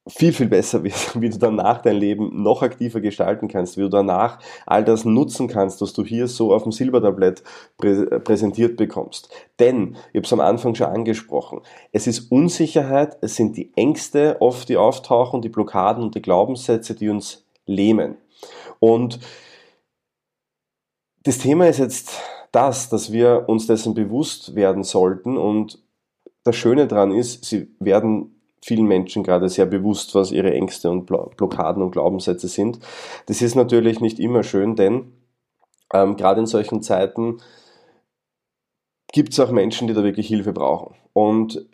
viel, 0.09 0.33
viel 0.33 0.49
besser 0.49 0.83
wird, 0.85 1.21
wie 1.21 1.29
du 1.29 1.39
danach 1.39 1.83
dein 1.83 1.97
Leben 1.97 2.43
noch 2.43 2.63
aktiver 2.63 3.01
gestalten 3.01 3.49
kannst, 3.49 3.77
wie 3.77 3.83
du 3.83 3.89
danach 3.89 4.39
all 4.67 4.85
das 4.85 5.05
nutzen 5.05 5.49
kannst, 5.49 5.81
was 5.81 5.93
du 5.93 6.05
hier 6.05 6.29
so 6.29 6.55
auf 6.55 6.63
dem 6.63 6.73
Silbertablett 6.73 7.43
prä 7.77 8.07
präsentiert 8.21 8.77
bekommst. 8.77 9.29
Denn, 9.59 9.97
ich 10.13 10.19
habe 10.19 10.27
es 10.27 10.33
am 10.33 10.41
Anfang 10.41 10.75
schon 10.75 10.89
angesprochen, 10.89 11.61
es 11.93 12.07
ist 12.07 12.31
Unsicherheit, 12.31 13.17
es 13.21 13.37
sind 13.37 13.57
die 13.57 13.73
Ängste 13.77 14.37
oft, 14.41 14.69
die 14.69 14.77
auftauchen, 14.77 15.43
die 15.43 15.49
Blockaden 15.49 16.03
und 16.03 16.15
die 16.15 16.23
Glaubenssätze, 16.23 16.95
die 16.95 17.09
uns 17.09 17.45
lähmen. 17.67 18.17
Und 18.79 19.21
das 21.25 21.39
Thema 21.39 21.67
ist 21.69 21.79
jetzt 21.79 22.21
das, 22.53 22.89
dass 22.89 23.11
wir 23.11 23.49
uns 23.49 23.67
dessen 23.67 23.95
bewusst 23.95 24.55
werden 24.55 24.85
sollten 24.85 25.37
und 25.37 25.83
das 26.45 26.55
Schöne 26.55 26.87
daran 26.87 27.11
ist, 27.11 27.45
sie 27.45 27.75
werden 27.81 28.36
vielen 28.63 28.87
Menschen 28.87 29.23
gerade 29.23 29.49
sehr 29.49 29.67
bewusst, 29.67 30.15
was 30.15 30.33
ihre 30.33 30.53
Ängste 30.53 30.91
und 30.91 31.07
Blockaden 31.07 31.83
und 31.83 31.93
Glaubenssätze 31.93 32.49
sind. 32.49 32.79
Das 33.27 33.43
ist 33.43 33.55
natürlich 33.55 34.01
nicht 34.01 34.19
immer 34.19 34.43
schön, 34.43 34.77
denn 34.77 35.13
ähm, 35.93 36.17
gerade 36.17 36.41
in 36.41 36.47
solchen 36.47 36.83
Zeiten 36.83 37.39
gibt 39.13 39.33
es 39.33 39.41
auch 39.41 39.51
Menschen, 39.51 39.89
die 39.89 39.95
da 39.95 40.03
wirklich 40.03 40.27
Hilfe 40.27 40.53
brauchen. 40.53 40.97
Und 41.13 41.67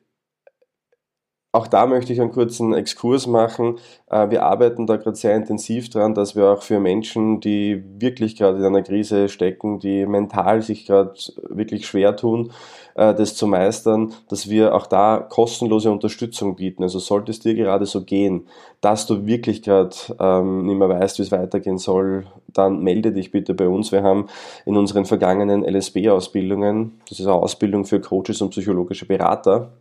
auch 1.54 1.66
da 1.66 1.86
möchte 1.86 2.14
ich 2.14 2.20
einen 2.20 2.32
kurzen 2.32 2.72
Exkurs 2.72 3.26
machen. 3.26 3.78
Äh, 4.10 4.30
wir 4.30 4.42
arbeiten 4.42 4.86
da 4.86 4.96
gerade 4.96 5.16
sehr 5.16 5.36
intensiv 5.36 5.90
dran, 5.90 6.14
dass 6.14 6.34
wir 6.34 6.46
auch 6.46 6.62
für 6.62 6.80
Menschen, 6.80 7.40
die 7.40 7.84
wirklich 7.98 8.36
gerade 8.36 8.58
in 8.58 8.64
einer 8.64 8.80
Krise 8.80 9.28
stecken, 9.28 9.78
die 9.78 10.06
mental 10.06 10.62
sich 10.62 10.86
gerade 10.86 11.12
wirklich 11.50 11.86
schwer 11.86 12.16
tun, 12.16 12.52
äh, 12.94 13.14
das 13.14 13.36
zu 13.36 13.46
meistern, 13.46 14.14
dass 14.30 14.48
wir 14.48 14.74
auch 14.74 14.86
da 14.86 15.18
kostenlose 15.28 15.90
Unterstützung 15.90 16.56
bieten. 16.56 16.82
Also 16.84 16.98
sollte 16.98 17.30
es 17.30 17.40
dir 17.40 17.54
gerade 17.54 17.84
so 17.84 18.02
gehen, 18.02 18.46
dass 18.80 19.06
du 19.06 19.26
wirklich 19.26 19.62
gerade 19.62 19.94
ähm, 20.18 20.64
nicht 20.64 20.78
mehr 20.78 20.88
weißt, 20.88 21.18
wie 21.18 21.22
es 21.22 21.32
weitergehen 21.32 21.76
soll, 21.76 22.24
dann 22.48 22.82
melde 22.82 23.12
dich 23.12 23.30
bitte 23.30 23.52
bei 23.52 23.68
uns. 23.68 23.92
Wir 23.92 24.02
haben 24.02 24.28
in 24.64 24.78
unseren 24.78 25.04
vergangenen 25.04 25.64
LSB-Ausbildungen, 25.64 26.98
das 27.10 27.20
ist 27.20 27.26
eine 27.26 27.34
Ausbildung 27.34 27.84
für 27.84 28.00
Coaches 28.00 28.40
und 28.40 28.50
psychologische 28.50 29.04
Berater, 29.04 29.72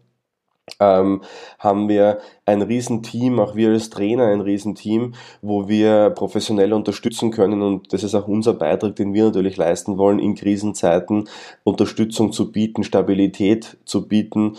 ähm, 0.79 1.21
haben 1.59 1.89
wir 1.89 2.19
ein 2.45 2.61
Riesenteam, 2.61 3.39
auch 3.39 3.55
wir 3.55 3.69
als 3.69 3.89
Trainer 3.89 4.27
ein 4.27 4.41
Riesenteam, 4.41 5.13
wo 5.41 5.67
wir 5.67 6.09
professionell 6.11 6.73
unterstützen 6.73 7.31
können 7.31 7.61
und 7.61 7.93
das 7.93 8.03
ist 8.03 8.15
auch 8.15 8.27
unser 8.27 8.53
Beitrag, 8.53 8.95
den 8.95 9.13
wir 9.13 9.25
natürlich 9.25 9.57
leisten 9.57 9.97
wollen, 9.97 10.19
in 10.19 10.35
Krisenzeiten 10.35 11.29
Unterstützung 11.63 12.31
zu 12.31 12.51
bieten, 12.51 12.83
Stabilität 12.83 13.77
zu 13.85 14.07
bieten 14.07 14.57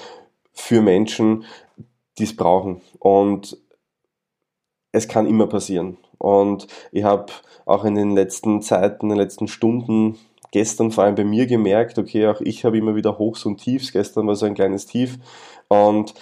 für 0.52 0.82
Menschen, 0.82 1.44
die 2.18 2.24
es 2.24 2.36
brauchen. 2.36 2.82
Und 2.98 3.58
es 4.92 5.08
kann 5.08 5.26
immer 5.26 5.46
passieren. 5.46 5.96
Und 6.18 6.66
ich 6.92 7.04
habe 7.04 7.32
auch 7.64 7.84
in 7.84 7.94
den 7.94 8.14
letzten 8.14 8.62
Zeiten, 8.62 9.06
in 9.06 9.10
den 9.10 9.18
letzten 9.18 9.48
Stunden 9.48 10.18
gestern 10.52 10.90
vor 10.90 11.04
allem 11.04 11.14
bei 11.14 11.24
mir 11.24 11.46
gemerkt, 11.46 11.98
okay, 11.98 12.28
auch 12.28 12.40
ich 12.40 12.64
habe 12.64 12.78
immer 12.78 12.94
wieder 12.94 13.18
Hochs 13.18 13.44
und 13.44 13.56
Tiefs. 13.56 13.92
Gestern 13.92 14.26
war 14.26 14.36
so 14.36 14.46
ein 14.46 14.54
kleines 14.54 14.86
Tief. 14.86 15.18
Und 15.72 16.12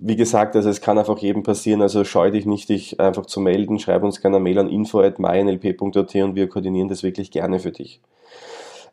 wie 0.00 0.14
gesagt, 0.14 0.54
also 0.54 0.70
es 0.70 0.80
kann 0.80 0.98
einfach 0.98 1.18
jedem 1.18 1.42
passieren, 1.42 1.82
also 1.82 2.04
scheu 2.04 2.30
dich 2.30 2.46
nicht, 2.46 2.68
dich 2.68 3.00
einfach 3.00 3.26
zu 3.26 3.40
melden, 3.40 3.80
schreib 3.80 4.04
uns 4.04 4.20
gerne 4.20 4.36
eine 4.36 4.44
Mail 4.44 4.60
an 4.60 4.68
info.mynlp.at 4.68 6.14
und 6.14 6.36
wir 6.36 6.48
koordinieren 6.48 6.88
das 6.88 7.02
wirklich 7.02 7.32
gerne 7.32 7.58
für 7.58 7.72
dich. 7.72 8.00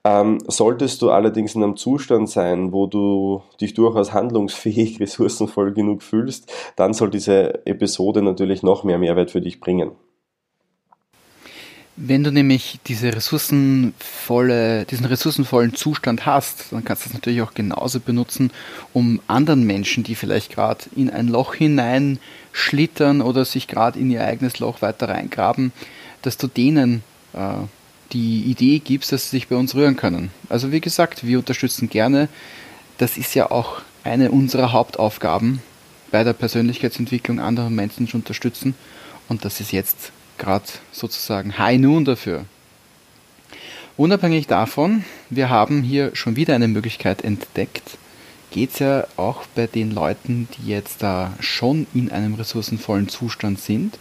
Ähm, 0.04 0.40
solltest 0.48 1.04
du 1.04 1.12
allerdings 1.12 1.54
in 1.54 1.64
einem 1.64 1.78
Zustand 1.78 2.30
sein, 2.30 2.72
wo 2.72 2.88
du 2.88 3.44
dich 3.62 3.76
durchaus 3.76 4.14
handlungsfähig, 4.14 5.00
ressourcenvoll 5.00 5.74
genug 5.74 6.02
fühlst, 6.02 6.52
dann 6.76 6.94
soll 6.94 7.12
diese 7.12 7.66
Episode 7.68 8.24
natürlich 8.24 8.64
noch 8.64 8.84
mehr 8.84 8.98
Mehrwert 8.98 9.30
für 9.30 9.42
dich 9.42 9.60
bringen. 9.60 9.92
Wenn 11.98 12.26
du 12.26 12.32
nämlich 12.32 12.80
diese 12.88 13.16
ressourcenvolle, 13.16 14.84
diesen 14.86 15.06
ressourcenvollen 15.06 15.76
Zustand 15.76 16.26
hast, 16.26 16.66
dann 16.72 16.84
kannst 16.84 17.06
du 17.06 17.10
das 17.10 17.14
natürlich 17.14 17.42
auch 17.42 17.54
genauso 17.54 18.02
benutzen, 18.02 18.52
um 18.92 19.22
anderen 19.28 19.64
Menschen, 19.64 20.04
die 20.04 20.16
vielleicht 20.16 20.52
gerade 20.52 20.84
in 20.94 21.10
ein 21.10 21.30
Loch 21.30 21.56
hineinschlittern 21.56 23.22
oder 23.22 23.46
sich 23.46 23.68
gerade 23.68 23.98
in 23.98 24.12
ihr 24.12 24.26
eigenes 24.26 24.60
Loch 24.60 24.82
weiter 24.82 25.08
reingraben, 25.08 25.72
dass 26.22 26.38
du 26.38 26.48
denen 26.48 27.02
äh, 27.32 27.54
die 28.12 28.42
Idee 28.42 28.80
gibst, 28.80 29.14
dass 29.14 29.30
sie 29.30 29.38
sich 29.38 29.48
bei 29.48 29.56
uns 29.56 29.74
rühren 29.74 29.96
können. 29.96 30.32
Also 30.50 30.74
wie 30.74 30.82
gesagt, 30.82 31.26
wir 31.26 31.40
unterstützen 31.40 31.90
gerne. 31.90 32.28
Das 32.98 33.18
ist 33.18 33.36
ja 33.36 33.52
auch 33.52 33.82
eine 34.04 34.32
unserer 34.32 34.74
Hauptaufgaben 34.74 35.62
bei 36.12 36.26
der 36.26 36.34
Persönlichkeitsentwicklung, 36.34 37.40
anderen 37.40 37.74
Menschen 37.74 38.08
zu 38.08 38.18
unterstützen. 38.18 38.76
Und 39.30 39.46
das 39.46 39.62
ist 39.62 39.72
jetzt 39.72 40.12
gerade 40.38 40.66
sozusagen 40.92 41.58
High 41.58 41.80
Noon 41.80 42.06
dafür. 42.06 42.46
Unabhängig 43.98 44.48
davon, 44.48 45.06
wir 45.30 45.50
haben 45.50 45.82
hier 45.82 46.16
schon 46.16 46.36
wieder 46.36 46.54
eine 46.54 46.68
Möglichkeit 46.68 47.24
entdeckt, 47.24 47.98
geht 48.52 48.72
es 48.72 48.80
ja 48.80 49.08
auch 49.16 49.44
bei 49.56 49.68
den 49.68 49.92
Leuten, 49.92 50.48
die 50.58 50.70
jetzt 50.70 51.02
da 51.02 51.34
schon 51.40 51.88
in 51.94 52.12
einem 52.12 52.36
ressourcenvollen 52.36 53.08
Zustand 53.08 53.60
sind, 53.60 53.98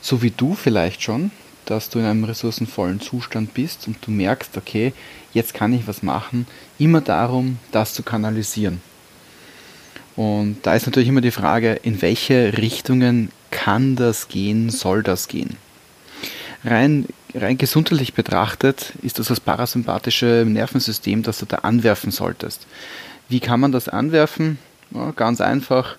so 0.00 0.22
wie 0.22 0.30
du 0.30 0.54
vielleicht 0.54 1.02
schon, 1.02 1.30
dass 1.66 1.90
du 1.90 1.98
in 1.98 2.04
einem 2.04 2.24
ressourcenvollen 2.24 3.00
Zustand 3.00 3.52
bist 3.54 3.86
und 3.86 3.98
du 4.00 4.10
merkst, 4.10 4.56
okay, 4.56 4.92
jetzt 5.34 5.52
kann 5.52 5.72
ich 5.72 5.86
was 5.86 6.02
machen, 6.02 6.46
immer 6.78 7.00
darum, 7.00 7.58
das 7.72 7.92
zu 7.92 8.02
kanalisieren. 8.02 8.80
Und 10.14 10.58
da 10.62 10.74
ist 10.74 10.86
natürlich 10.86 11.10
immer 11.10 11.20
die 11.20 11.30
Frage, 11.30 11.72
in 11.82 12.00
welche 12.00 12.56
Richtungen 12.56 13.30
kann 13.50 13.96
das 13.96 14.28
gehen, 14.28 14.70
soll 14.70 15.02
das 15.02 15.28
gehen? 15.28 15.56
Rein, 16.66 17.06
rein 17.34 17.58
gesundheitlich 17.58 18.14
betrachtet 18.14 18.92
ist 19.02 19.18
das 19.18 19.28
das 19.28 19.40
parasympathische 19.40 20.44
Nervensystem, 20.46 21.22
das 21.22 21.38
du 21.38 21.46
da 21.46 21.58
anwerfen 21.58 22.10
solltest. 22.10 22.66
Wie 23.28 23.40
kann 23.40 23.60
man 23.60 23.72
das 23.72 23.88
anwerfen? 23.88 24.58
Ja, 24.90 25.12
ganz 25.12 25.40
einfach. 25.40 25.96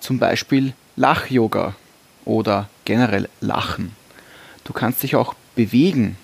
Zum 0.00 0.18
Beispiel 0.18 0.72
Lach-Yoga 0.96 1.74
oder 2.24 2.68
generell 2.84 3.28
Lachen. 3.40 3.92
Du 4.64 4.72
kannst 4.72 5.02
dich 5.02 5.16
auch 5.16 5.34
bewegen, 5.54 6.16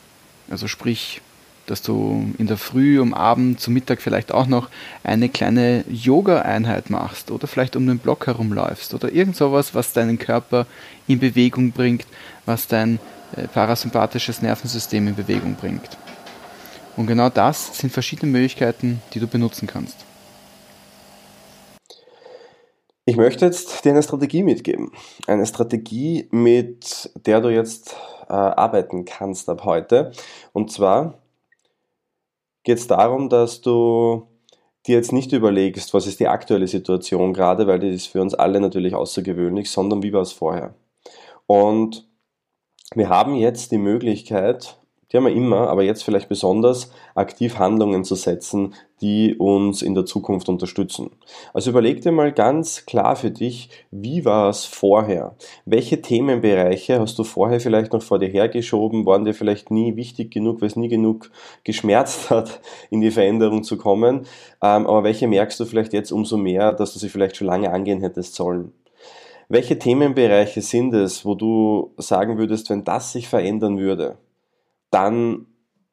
also 0.50 0.66
sprich, 0.68 1.20
dass 1.66 1.80
du 1.80 2.34
in 2.38 2.48
der 2.48 2.56
Früh, 2.56 3.00
um 3.00 3.14
Abend, 3.14 3.60
zum 3.60 3.72
Mittag 3.74 4.02
vielleicht 4.02 4.32
auch 4.32 4.46
noch 4.46 4.68
eine 5.04 5.28
kleine 5.28 5.84
Yoga-Einheit 5.88 6.90
machst 6.90 7.30
oder 7.30 7.46
vielleicht 7.46 7.76
um 7.76 7.86
den 7.86 7.98
Block 7.98 8.26
herumläufst 8.26 8.94
oder 8.94 9.12
irgend 9.12 9.36
sowas, 9.36 9.74
was 9.74 9.92
deinen 9.92 10.18
Körper 10.18 10.66
in 11.06 11.20
Bewegung 11.20 11.70
bringt, 11.70 12.06
was 12.46 12.66
dein 12.66 12.98
parasympathisches 13.52 14.42
Nervensystem 14.42 15.08
in 15.08 15.14
Bewegung 15.14 15.54
bringt. 15.54 15.96
Und 16.96 17.06
genau 17.06 17.30
das 17.30 17.78
sind 17.78 17.92
verschiedene 17.92 18.30
Möglichkeiten, 18.30 19.00
die 19.14 19.20
du 19.20 19.26
benutzen 19.26 19.66
kannst. 19.66 19.96
Ich 23.04 23.16
möchte 23.16 23.44
jetzt 23.44 23.84
dir 23.84 23.92
eine 23.92 24.02
Strategie 24.02 24.42
mitgeben. 24.42 24.92
Eine 25.26 25.46
Strategie, 25.46 26.28
mit 26.30 27.10
der 27.26 27.40
du 27.40 27.48
jetzt 27.48 27.96
äh, 28.28 28.32
arbeiten 28.32 29.04
kannst 29.04 29.48
ab 29.48 29.64
heute. 29.64 30.12
Und 30.52 30.70
zwar 30.70 31.18
geht 32.62 32.78
es 32.78 32.86
darum, 32.86 33.28
dass 33.28 33.60
du 33.60 34.28
dir 34.86 34.96
jetzt 34.96 35.12
nicht 35.12 35.32
überlegst, 35.32 35.94
was 35.94 36.06
ist 36.06 36.20
die 36.20 36.28
aktuelle 36.28 36.68
Situation 36.68 37.32
gerade, 37.32 37.66
weil 37.66 37.80
die 37.80 37.88
ist 37.88 38.06
für 38.06 38.20
uns 38.20 38.34
alle 38.34 38.60
natürlich 38.60 38.94
außergewöhnlich, 38.94 39.70
sondern 39.70 40.02
wie 40.02 40.12
war 40.12 40.22
es 40.22 40.32
vorher. 40.32 40.74
Und 41.46 42.08
wir 42.94 43.08
haben 43.08 43.34
jetzt 43.34 43.72
die 43.72 43.78
Möglichkeit, 43.78 44.76
die 45.12 45.18
haben 45.18 45.26
wir 45.26 45.34
immer, 45.34 45.68
aber 45.68 45.82
jetzt 45.82 46.04
vielleicht 46.04 46.30
besonders, 46.30 46.90
aktiv 47.14 47.58
Handlungen 47.58 48.02
zu 48.02 48.14
setzen, 48.14 48.74
die 49.02 49.34
uns 49.36 49.82
in 49.82 49.94
der 49.94 50.06
Zukunft 50.06 50.48
unterstützen. 50.48 51.10
Also 51.52 51.70
überleg 51.70 52.00
dir 52.00 52.12
mal 52.12 52.32
ganz 52.32 52.86
klar 52.86 53.14
für 53.14 53.30
dich, 53.30 53.68
wie 53.90 54.24
war 54.24 54.48
es 54.48 54.64
vorher? 54.64 55.36
Welche 55.66 56.00
Themenbereiche 56.00 56.98
hast 56.98 57.18
du 57.18 57.24
vorher 57.24 57.60
vielleicht 57.60 57.92
noch 57.92 58.00
vor 58.00 58.20
dir 58.20 58.28
hergeschoben? 58.28 59.04
Waren 59.04 59.26
dir 59.26 59.34
vielleicht 59.34 59.70
nie 59.70 59.96
wichtig 59.96 60.30
genug, 60.30 60.62
weil 60.62 60.68
es 60.68 60.76
nie 60.76 60.88
genug 60.88 61.30
geschmerzt 61.62 62.30
hat, 62.30 62.60
in 62.88 63.02
die 63.02 63.10
Veränderung 63.10 63.64
zu 63.64 63.76
kommen? 63.76 64.20
Ähm, 64.62 64.86
aber 64.86 65.04
welche 65.04 65.28
merkst 65.28 65.60
du 65.60 65.66
vielleicht 65.66 65.92
jetzt 65.92 66.10
umso 66.10 66.38
mehr, 66.38 66.72
dass 66.72 66.94
du 66.94 66.98
sie 66.98 67.10
vielleicht 67.10 67.36
schon 67.36 67.48
lange 67.48 67.70
angehen 67.70 68.00
hättest 68.00 68.34
sollen? 68.34 68.72
Welche 69.52 69.78
Themenbereiche 69.78 70.62
sind 70.62 70.94
es, 70.94 71.26
wo 71.26 71.34
du 71.34 71.92
sagen 71.98 72.38
würdest, 72.38 72.70
wenn 72.70 72.84
das 72.84 73.12
sich 73.12 73.28
verändern 73.28 73.76
würde, 73.76 74.16
dann 74.90 75.44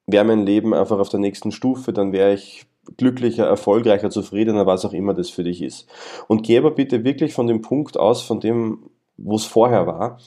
wäre 0.08 0.24
mein 0.24 0.46
Leben 0.46 0.74
einfach 0.74 0.98
auf 0.98 1.10
der 1.10 1.20
nächsten 1.20 1.52
Stufe, 1.52 1.92
dann 1.92 2.14
wäre 2.14 2.34
ich 2.34 2.68
glücklicher, 2.96 3.46
erfolgreicher, 3.46 4.12
zufriedener, 4.12 4.66
was 4.66 4.86
auch 4.86 4.94
immer 4.94 5.14
das 5.14 5.30
für 5.30 5.44
dich 5.44 5.62
ist. 5.62 5.90
Und 6.30 6.44
geh 6.44 6.58
aber 6.58 6.72
bitte 6.72 7.04
wirklich 7.04 7.34
von 7.34 7.48
dem 7.48 7.62
Punkt 7.62 7.98
aus, 7.98 8.22
von 8.22 8.40
dem, 8.40 8.92
wo 9.18 9.36
es 9.36 9.44
vorher 9.44 9.86
war, 9.86 10.20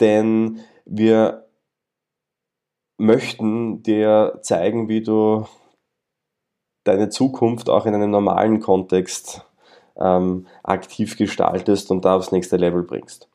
denn 0.00 0.60
wir 0.86 1.46
möchten 2.96 3.82
dir 3.82 4.38
zeigen, 4.40 4.88
wie 4.88 5.02
du 5.02 5.44
deine 6.84 7.10
Zukunft 7.10 7.68
auch 7.68 7.84
in 7.84 7.94
einem 7.94 8.10
normalen 8.10 8.60
Kontext 8.60 9.44
ähm, 9.98 10.46
aktiv 10.62 11.16
gestaltest 11.16 11.90
und 11.90 12.04
da 12.04 12.16
aufs 12.16 12.32
nächste 12.32 12.56
Level 12.56 12.82
bringst. 12.82 13.28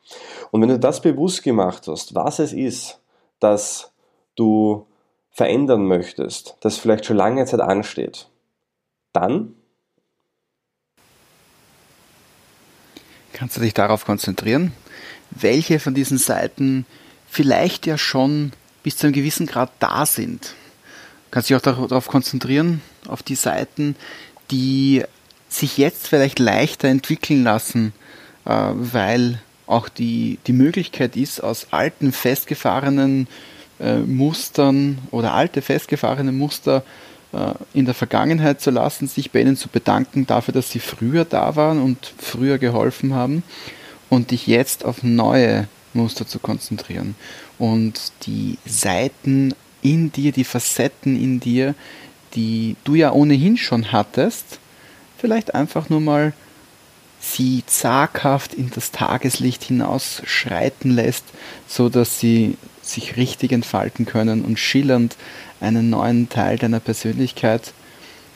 Und 0.50 0.62
wenn 0.62 0.68
du 0.68 0.78
das 0.78 1.00
bewusst 1.00 1.42
gemacht 1.42 1.86
hast, 1.88 2.14
was 2.14 2.38
es 2.38 2.52
ist, 2.52 3.00
dass 3.40 3.92
du 4.36 4.86
verändern 5.30 5.86
möchtest, 5.86 6.56
das 6.60 6.78
vielleicht 6.78 7.06
schon 7.06 7.16
lange 7.16 7.44
Zeit 7.44 7.60
ansteht, 7.60 8.28
dann 9.12 9.54
kannst 13.32 13.56
du 13.56 13.60
dich 13.60 13.74
darauf 13.74 14.04
konzentrieren, 14.04 14.72
welche 15.30 15.80
von 15.80 15.94
diesen 15.94 16.18
Seiten 16.18 16.86
vielleicht 17.28 17.86
ja 17.86 17.98
schon 17.98 18.52
bis 18.82 18.96
zu 18.96 19.06
einem 19.06 19.14
gewissen 19.14 19.46
Grad 19.46 19.70
da 19.80 20.06
sind. 20.06 20.44
Du 20.44 21.30
kannst 21.32 21.50
dich 21.50 21.56
auch 21.56 21.60
darauf 21.60 22.06
konzentrieren, 22.06 22.80
auf 23.08 23.22
die 23.22 23.34
Seiten, 23.34 23.96
die 24.50 25.02
sich 25.54 25.78
jetzt 25.78 26.08
vielleicht 26.08 26.38
leichter 26.38 26.88
entwickeln 26.88 27.44
lassen 27.44 27.92
äh, 28.44 28.50
weil 28.74 29.40
auch 29.66 29.88
die, 29.88 30.38
die 30.46 30.52
Möglichkeit 30.52 31.16
ist, 31.16 31.42
aus 31.42 31.68
alten 31.70 32.12
festgefahrenen 32.12 33.26
äh, 33.80 33.98
Mustern 33.98 34.98
oder 35.10 35.32
alte 35.32 35.62
festgefahrene 35.62 36.32
Muster 36.32 36.84
äh, 37.32 37.54
in 37.72 37.86
der 37.86 37.94
Vergangenheit 37.94 38.60
zu 38.60 38.70
lassen, 38.70 39.08
sich 39.08 39.30
bei 39.30 39.40
ihnen 39.40 39.56
zu 39.56 39.68
bedanken 39.68 40.26
dafür, 40.26 40.52
dass 40.52 40.70
sie 40.70 40.80
früher 40.80 41.24
da 41.24 41.56
waren 41.56 41.80
und 41.80 42.12
früher 42.18 42.58
geholfen 42.58 43.14
haben 43.14 43.42
und 44.10 44.30
dich 44.30 44.46
jetzt 44.46 44.84
auf 44.84 45.02
neue 45.02 45.66
Muster 45.94 46.26
zu 46.26 46.38
konzentrieren. 46.38 47.14
Und 47.58 48.12
die 48.26 48.58
Seiten 48.66 49.54
in 49.80 50.12
dir, 50.12 50.32
die 50.32 50.44
Facetten 50.44 51.16
in 51.20 51.40
dir, 51.40 51.74
die 52.34 52.76
du 52.84 52.96
ja 52.96 53.12
ohnehin 53.12 53.56
schon 53.56 53.92
hattest, 53.92 54.58
vielleicht 55.24 55.54
einfach 55.54 55.88
nur 55.88 56.02
mal 56.02 56.34
sie 57.18 57.64
zaghaft 57.64 58.52
in 58.52 58.70
das 58.74 58.90
Tageslicht 58.90 59.64
hinausschreiten 59.64 60.90
lässt, 60.90 61.24
so 61.66 61.88
dass 61.88 62.20
sie 62.20 62.58
sich 62.82 63.16
richtig 63.16 63.50
entfalten 63.50 64.04
können 64.04 64.44
und 64.44 64.58
schillernd 64.58 65.16
einen 65.62 65.88
neuen 65.88 66.28
Teil 66.28 66.58
deiner 66.58 66.78
Persönlichkeit 66.78 67.72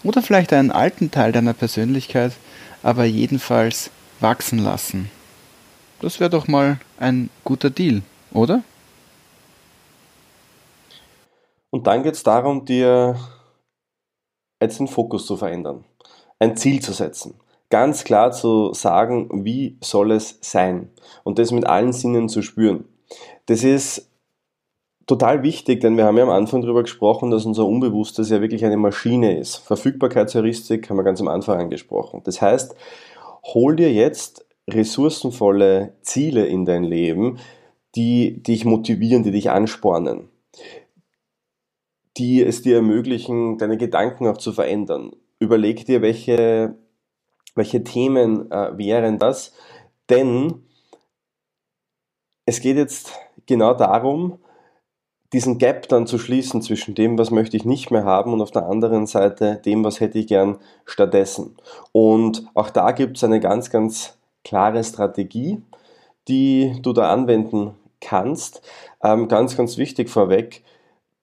oder 0.02 0.22
vielleicht 0.22 0.54
einen 0.54 0.70
alten 0.70 1.10
Teil 1.10 1.30
deiner 1.30 1.52
Persönlichkeit, 1.52 2.32
aber 2.82 3.04
jedenfalls 3.04 3.90
wachsen 4.20 4.58
lassen. 4.58 5.10
Das 6.00 6.20
wäre 6.20 6.30
doch 6.30 6.48
mal 6.48 6.80
ein 6.98 7.28
guter 7.44 7.68
Deal, 7.68 8.00
oder? 8.32 8.62
Und 11.68 11.86
dann 11.86 12.02
geht 12.02 12.14
es 12.14 12.22
darum, 12.22 12.64
dir 12.64 13.14
jetzt 14.58 14.80
den 14.80 14.88
Fokus 14.88 15.26
zu 15.26 15.36
verändern, 15.36 15.84
ein 16.38 16.56
Ziel 16.56 16.80
zu 16.80 16.92
setzen, 16.92 17.34
ganz 17.70 18.04
klar 18.04 18.32
zu 18.32 18.72
sagen, 18.72 19.44
wie 19.44 19.76
soll 19.80 20.12
es 20.12 20.38
sein 20.40 20.90
und 21.24 21.38
das 21.38 21.50
mit 21.50 21.66
allen 21.66 21.92
Sinnen 21.92 22.28
zu 22.28 22.42
spüren. 22.42 22.84
Das 23.46 23.64
ist 23.64 24.10
total 25.06 25.42
wichtig, 25.42 25.80
denn 25.80 25.96
wir 25.96 26.04
haben 26.04 26.16
ja 26.16 26.24
am 26.24 26.30
Anfang 26.30 26.60
darüber 26.62 26.82
gesprochen, 26.82 27.30
dass 27.30 27.46
unser 27.46 27.66
Unbewusstes 27.66 28.30
ja 28.30 28.40
wirklich 28.40 28.64
eine 28.64 28.76
Maschine 28.76 29.38
ist. 29.38 29.56
Verfügbarkeitsheuristik 29.56 30.88
haben 30.88 30.98
wir 30.98 31.04
ganz 31.04 31.20
am 31.20 31.28
Anfang 31.28 31.58
angesprochen. 31.58 32.20
Das 32.24 32.42
heißt, 32.42 32.74
hol 33.54 33.76
dir 33.76 33.92
jetzt 33.92 34.46
ressourcenvolle 34.68 35.94
Ziele 36.02 36.46
in 36.46 36.66
dein 36.66 36.84
Leben, 36.84 37.38
die 37.94 38.42
dich 38.42 38.66
motivieren, 38.66 39.22
die 39.22 39.30
dich 39.30 39.50
anspornen 39.50 40.28
die 42.18 42.42
es 42.42 42.62
dir 42.62 42.76
ermöglichen, 42.76 43.58
deine 43.58 43.78
Gedanken 43.78 44.26
auch 44.26 44.38
zu 44.38 44.52
verändern. 44.52 45.12
Überleg 45.38 45.86
dir, 45.86 46.02
welche, 46.02 46.76
welche 47.54 47.84
Themen 47.84 48.50
äh, 48.50 48.76
wären 48.76 49.18
das, 49.18 49.52
denn 50.10 50.64
es 52.46 52.60
geht 52.60 52.76
jetzt 52.76 53.12
genau 53.46 53.74
darum, 53.74 54.38
diesen 55.32 55.58
Gap 55.58 55.88
dann 55.88 56.06
zu 56.06 56.18
schließen 56.18 56.62
zwischen 56.62 56.94
dem, 56.94 57.18
was 57.18 57.30
möchte 57.30 57.56
ich 57.56 57.64
nicht 57.64 57.90
mehr 57.90 58.04
haben 58.04 58.32
und 58.32 58.40
auf 58.40 58.50
der 58.50 58.66
anderen 58.66 59.06
Seite 59.06 59.60
dem, 59.64 59.84
was 59.84 60.00
hätte 60.00 60.18
ich 60.18 60.26
gern 60.26 60.58
stattdessen. 60.86 61.56
Und 61.92 62.46
auch 62.54 62.70
da 62.70 62.92
gibt 62.92 63.18
es 63.18 63.24
eine 63.24 63.40
ganz, 63.40 63.70
ganz 63.70 64.16
klare 64.44 64.82
Strategie, 64.82 65.60
die 66.28 66.78
du 66.82 66.92
da 66.94 67.12
anwenden 67.12 67.74
kannst. 68.00 68.62
Ähm, 69.02 69.28
ganz, 69.28 69.56
ganz 69.56 69.76
wichtig 69.76 70.08
vorweg, 70.08 70.64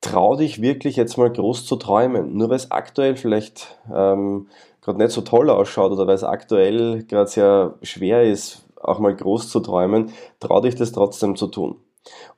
trau 0.05 0.35
dich 0.35 0.61
wirklich 0.61 0.95
jetzt 0.95 1.17
mal 1.17 1.31
groß 1.31 1.65
zu 1.65 1.75
träumen. 1.77 2.37
Nur 2.37 2.49
weil 2.49 2.57
es 2.57 2.71
aktuell 2.71 3.15
vielleicht 3.15 3.77
ähm, 3.93 4.47
gerade 4.81 4.99
nicht 4.99 5.11
so 5.11 5.21
toll 5.21 5.49
ausschaut 5.49 5.91
oder 5.91 6.05
weil 6.05 6.15
es 6.15 6.23
aktuell 6.23 7.03
gerade 7.03 7.27
sehr 7.27 7.73
schwer 7.81 8.23
ist, 8.23 8.65
auch 8.81 8.99
mal 8.99 9.15
groß 9.15 9.49
zu 9.49 9.59
träumen, 9.59 10.11
trau 10.39 10.61
dich 10.61 10.75
das 10.75 10.91
trotzdem 10.91 11.35
zu 11.35 11.47
tun. 11.47 11.77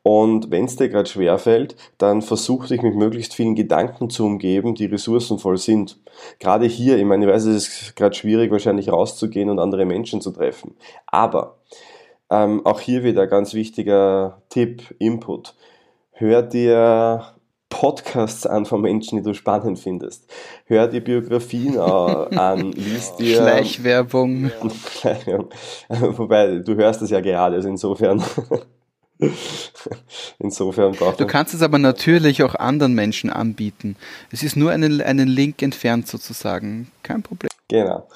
Und 0.01 0.49
wenn 0.49 0.63
es 0.63 0.77
dir 0.77 0.88
gerade 0.88 1.10
schwer 1.10 1.38
fällt, 1.38 1.75
dann 1.97 2.21
versuch 2.21 2.67
dich 2.67 2.82
mit 2.82 2.95
möglichst 2.95 3.34
vielen 3.34 3.56
Gedanken 3.56 4.10
zu 4.10 4.25
umgeben, 4.25 4.75
die 4.75 4.86
ressourcenvoll 4.86 5.58
sind. 5.58 5.99
Gerade 6.39 6.65
hier, 6.65 6.97
ich 6.97 7.03
meine, 7.03 7.25
ich 7.25 7.32
weiß, 7.32 7.43
es 7.47 7.67
ist 7.67 7.95
gerade 7.97 8.15
schwierig, 8.15 8.49
wahrscheinlich 8.49 8.89
rauszugehen 8.89 9.49
und 9.49 9.60
andere 9.60 9.84
Menschen 9.84 10.21
zu 10.21 10.32
treffen. 10.32 10.77
Aber 11.06 11.58
ähm, 12.30 12.65
auch 12.65 12.80
hier 12.80 13.03
wieder 13.03 13.27
ganz 13.27 13.53
wichtiger 13.53 14.41
Tipp, 14.47 14.95
Input. 14.99 15.53
Hör 16.12 16.43
dir 16.43 17.37
Podcasts 17.69 18.45
an 18.45 18.65
von 18.65 18.82
Menschen, 18.82 19.17
die 19.17 19.23
du 19.23 19.34
spannend 19.34 19.80
findest. 19.80 20.25
Hör 20.65 20.88
die 20.88 21.01
Biografien 21.01 21.77
an, 21.80 22.71
liest 22.71 23.19
dir. 23.19 23.38
Schleichwerbung. 23.38 24.51
Wobei, 25.89 26.60
du 26.60 26.75
hörst 26.75 27.01
es 27.01 27.10
ja 27.10 27.19
gerade, 27.19 27.56
also 27.56 27.67
insofern. 27.67 28.23
insofern 30.39 30.91
braucht 30.93 31.19
Du 31.19 31.25
kannst 31.25 31.53
es 31.53 31.62
aber 31.62 31.80
natürlich 31.80 32.43
auch 32.43 32.56
anderen 32.56 32.93
Menschen 32.93 33.30
anbieten. 33.30 33.95
Es 34.32 34.43
ist 34.43 34.56
nur 34.56 34.71
einen, 34.71 35.01
einen 35.01 35.27
Link 35.27 35.62
entfernt 35.62 36.08
sozusagen. 36.08 36.91
Kein 37.03 37.23
Problem. 37.23 37.49
Genau. 37.67 38.08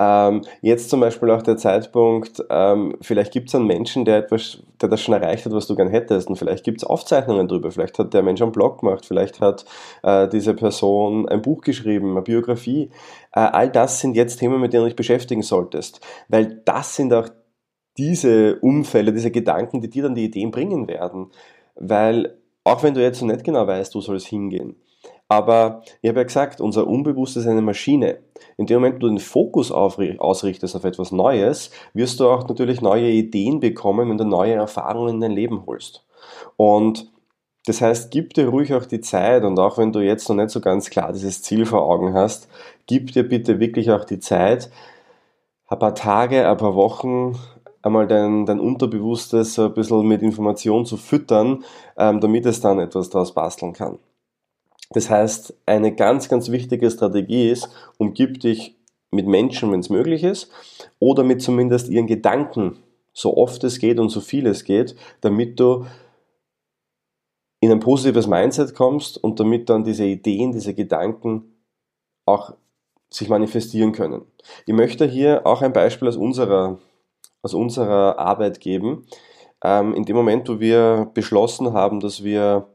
Ähm, 0.00 0.42
jetzt 0.62 0.90
zum 0.90 1.00
Beispiel 1.00 1.30
auch 1.30 1.42
der 1.42 1.56
Zeitpunkt, 1.56 2.44
ähm, 2.50 2.96
vielleicht 3.00 3.32
gibt 3.32 3.48
es 3.48 3.54
einen 3.56 3.66
Menschen, 3.66 4.04
der 4.04 4.18
etwas, 4.18 4.62
der 4.80 4.88
das 4.88 5.00
schon 5.00 5.14
erreicht 5.14 5.44
hat, 5.44 5.52
was 5.52 5.66
du 5.66 5.74
gern 5.74 5.88
hättest, 5.88 6.28
und 6.28 6.36
vielleicht 6.36 6.62
gibt 6.64 6.78
es 6.78 6.84
Aufzeichnungen 6.84 7.48
darüber, 7.48 7.72
vielleicht 7.72 7.98
hat 7.98 8.14
der 8.14 8.22
Mensch 8.22 8.40
einen 8.40 8.52
Blog 8.52 8.80
gemacht, 8.80 9.04
vielleicht 9.04 9.40
hat 9.40 9.64
äh, 10.04 10.28
diese 10.28 10.54
Person 10.54 11.28
ein 11.28 11.42
Buch 11.42 11.62
geschrieben, 11.62 12.12
eine 12.12 12.22
Biografie. 12.22 12.90
Äh, 13.32 13.40
all 13.40 13.70
das 13.70 13.98
sind 13.98 14.14
jetzt 14.14 14.38
Themen, 14.38 14.60
mit 14.60 14.72
denen 14.72 14.84
du 14.84 14.88
dich 14.88 14.96
beschäftigen 14.96 15.42
solltest, 15.42 16.00
weil 16.28 16.62
das 16.64 16.94
sind 16.94 17.12
auch 17.12 17.28
diese 17.96 18.60
Umfälle, 18.60 19.12
diese 19.12 19.32
Gedanken, 19.32 19.80
die 19.80 19.90
dir 19.90 20.04
dann 20.04 20.14
die 20.14 20.26
Ideen 20.26 20.52
bringen 20.52 20.86
werden. 20.86 21.32
Weil 21.74 22.38
auch 22.62 22.84
wenn 22.84 22.94
du 22.94 23.02
jetzt 23.02 23.20
noch 23.20 23.32
nicht 23.32 23.44
genau 23.44 23.66
weißt, 23.66 23.96
wo 23.96 24.00
soll 24.00 24.16
es 24.16 24.26
hingehen, 24.26 24.76
aber 25.28 25.82
ich 26.00 26.08
habe 26.08 26.20
ja 26.20 26.24
gesagt, 26.24 26.60
unser 26.60 26.86
Unbewusstes 26.86 27.44
ist 27.44 27.50
eine 27.50 27.60
Maschine. 27.60 28.20
In 28.56 28.66
dem 28.66 28.80
Moment, 28.80 28.96
wo 28.96 29.00
du 29.00 29.08
den 29.08 29.18
Fokus 29.18 29.70
ausrichtest 29.70 30.76
auf 30.76 30.84
etwas 30.84 31.12
Neues, 31.12 31.70
wirst 31.94 32.20
du 32.20 32.28
auch 32.28 32.48
natürlich 32.48 32.80
neue 32.80 33.10
Ideen 33.10 33.60
bekommen, 33.60 34.10
wenn 34.10 34.18
du 34.18 34.24
neue 34.24 34.54
Erfahrungen 34.54 35.14
in 35.14 35.20
dein 35.20 35.32
Leben 35.32 35.64
holst. 35.66 36.04
Und 36.56 37.10
das 37.66 37.82
heißt, 37.82 38.10
gib 38.10 38.34
dir 38.34 38.48
ruhig 38.48 38.72
auch 38.72 38.86
die 38.86 39.00
Zeit 39.00 39.44
und 39.44 39.58
auch 39.58 39.76
wenn 39.76 39.92
du 39.92 40.00
jetzt 40.00 40.28
noch 40.28 40.36
nicht 40.36 40.50
so 40.50 40.60
ganz 40.60 40.88
klar 40.88 41.12
dieses 41.12 41.42
Ziel 41.42 41.66
vor 41.66 41.82
Augen 41.82 42.14
hast, 42.14 42.48
gib 42.86 43.12
dir 43.12 43.28
bitte 43.28 43.60
wirklich 43.60 43.90
auch 43.90 44.04
die 44.04 44.20
Zeit, 44.20 44.70
ein 45.66 45.78
paar 45.78 45.94
Tage, 45.94 46.48
ein 46.48 46.56
paar 46.56 46.74
Wochen 46.74 47.38
einmal 47.82 48.06
dein, 48.06 48.46
dein 48.46 48.60
Unterbewusstes 48.60 49.58
ein 49.58 49.74
bisschen 49.74 50.06
mit 50.06 50.22
Information 50.22 50.86
zu 50.86 50.96
füttern, 50.96 51.64
ähm, 51.96 52.20
damit 52.20 52.46
es 52.46 52.60
dann 52.60 52.78
etwas 52.78 53.10
daraus 53.10 53.34
basteln 53.34 53.72
kann. 53.72 53.98
Das 54.90 55.10
heißt, 55.10 55.54
eine 55.66 55.94
ganz, 55.94 56.28
ganz 56.28 56.50
wichtige 56.50 56.90
Strategie 56.90 57.50
ist, 57.50 57.68
umgib 57.98 58.40
dich 58.40 58.76
mit 59.10 59.26
Menschen, 59.26 59.70
wenn 59.72 59.80
es 59.80 59.90
möglich 59.90 60.24
ist, 60.24 60.50
oder 60.98 61.24
mit 61.24 61.42
zumindest 61.42 61.88
ihren 61.88 62.06
Gedanken, 62.06 62.78
so 63.12 63.36
oft 63.36 63.64
es 63.64 63.78
geht 63.78 63.98
und 63.98 64.10
so 64.10 64.20
viel 64.20 64.46
es 64.46 64.64
geht, 64.64 64.94
damit 65.20 65.60
du 65.60 65.86
in 67.60 67.72
ein 67.72 67.80
positives 67.80 68.26
Mindset 68.26 68.74
kommst 68.74 69.22
und 69.22 69.40
damit 69.40 69.68
dann 69.68 69.84
diese 69.84 70.04
Ideen, 70.04 70.52
diese 70.52 70.74
Gedanken 70.74 71.56
auch 72.24 72.54
sich 73.10 73.28
manifestieren 73.28 73.92
können. 73.92 74.22
Ich 74.66 74.74
möchte 74.74 75.06
hier 75.06 75.46
auch 75.46 75.62
ein 75.62 75.72
Beispiel 75.72 76.08
aus 76.08 76.16
unserer, 76.16 76.78
aus 77.42 77.54
unserer 77.54 78.18
Arbeit 78.18 78.60
geben. 78.60 79.06
Ähm, 79.64 79.94
in 79.94 80.04
dem 80.04 80.14
Moment, 80.14 80.48
wo 80.48 80.60
wir 80.60 81.10
beschlossen 81.14 81.72
haben, 81.72 82.00
dass 82.00 82.22
wir 82.22 82.68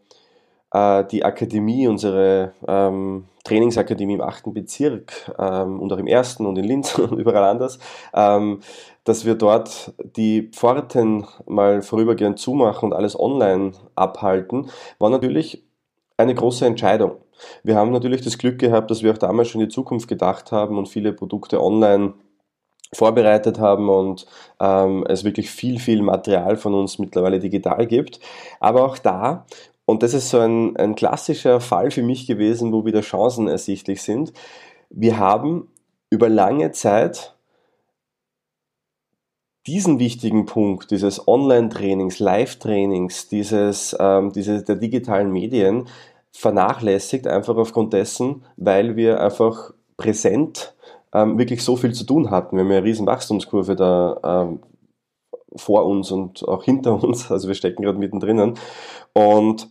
äh, 0.74 1.06
die 1.06 1.24
Akademie, 1.24 1.88
unsere 1.88 2.54
ähm, 2.68 3.26
Trainingsakademie 3.44 4.16
im 4.16 4.22
achten 4.22 4.54
Bezirk 4.54 5.32
ähm, 5.38 5.80
und 5.80 5.92
auch 5.94 5.98
im 5.98 6.08
ersten 6.08 6.46
und 6.46 6.58
in 6.58 6.66
Linz 6.66 6.98
und 6.98 7.20
überall 7.20 7.44
anders, 7.44 7.80
ähm, 8.14 8.62
dass 9.04 9.26
wir 9.26 9.36
dort 9.36 9.94
die 10.16 10.50
Pforten 10.54 11.26
mal 11.46 11.82
vorübergehend 11.82 12.40
zumachen 12.40 12.92
und 12.92 12.98
alles 12.98 13.20
online 13.20 13.74
abhalten, 13.96 14.70
war 15.00 15.10
natürlich 15.10 15.64
eine 16.18 16.36
große 16.36 16.66
Entscheidung. 16.66 17.18
Wir 17.64 17.76
haben 17.76 17.92
natürlich 17.92 18.22
das 18.22 18.38
Glück 18.38 18.60
gehabt, 18.60 18.90
dass 18.92 19.04
wir 19.04 19.12
auch 19.12 19.18
damals 19.18 19.50
schon 19.50 19.62
in 19.62 19.68
die 19.68 19.74
Zukunft 19.74 20.08
gedacht 20.08 20.52
haben 20.52 20.78
und 20.78 20.88
viele 20.88 21.12
Produkte 21.12 21.62
online 21.62 22.14
vorbereitet 22.94 23.60
haben 23.60 23.90
und 23.90 24.26
ähm, 24.60 25.04
es 25.10 25.24
wirklich 25.24 25.50
viel, 25.50 25.80
viel 25.80 26.02
Material 26.04 26.56
von 26.58 26.74
uns 26.74 27.00
mittlerweile 27.00 27.40
digital 27.40 27.88
gibt. 27.88 28.20
Aber 28.60 28.86
auch 28.86 28.98
da 28.98 29.46
und 29.86 30.04
das 30.04 30.14
ist 30.14 30.30
so 30.30 30.40
ein, 30.40 30.76
ein 30.78 30.96
klassischer 30.96 31.60
Fall 31.60 31.92
für 31.92 32.04
mich 32.04 32.28
gewesen, 32.28 32.72
wo 32.72 32.86
wieder 32.86 33.02
Chancen 33.02 33.48
ersichtlich 33.48 34.02
sind. 34.02 34.34
Wir 34.90 35.18
haben 35.18 35.68
über 36.10 36.30
lange 36.30 36.72
Zeit 36.72 37.36
diesen 39.66 40.00
wichtigen 40.00 40.46
Punkt 40.46 40.92
dieses 40.92 41.28
Online-Trainings, 41.28 42.20
Live-Trainings, 42.20 43.30
dieses, 43.30 43.96
ähm, 44.00 44.32
diese, 44.34 44.64
der 44.64 44.76
digitalen 44.76 45.32
Medien 45.32 45.88
vernachlässigt, 46.32 47.28
einfach 47.28 47.56
aufgrund 47.56 47.94
dessen, 47.94 48.44
weil 48.58 48.96
wir 48.96 49.22
einfach 49.22 49.74
präsent 49.98 50.76
ähm, 51.14 51.38
wirklich 51.38 51.64
so 51.64 51.76
viel 51.76 51.94
zu 51.94 52.06
tun 52.06 52.30
hatten. 52.32 52.58
Wir 52.58 52.64
haben 52.64 52.72
eine 52.72 52.84
riesen 52.84 53.06
Wachstumskurve 53.06 53.76
da 53.76 54.20
ähm, 54.24 54.60
vor 55.56 55.86
uns 55.86 56.12
und 56.12 56.48
auch 56.48 56.64
hinter 56.64 57.04
uns. 57.04 57.32
Also 57.32 57.48
wir 57.48 57.56
stecken 57.56 57.84
gerade 57.84 57.98
mittendrin. 57.98 58.56
Und 59.14 59.70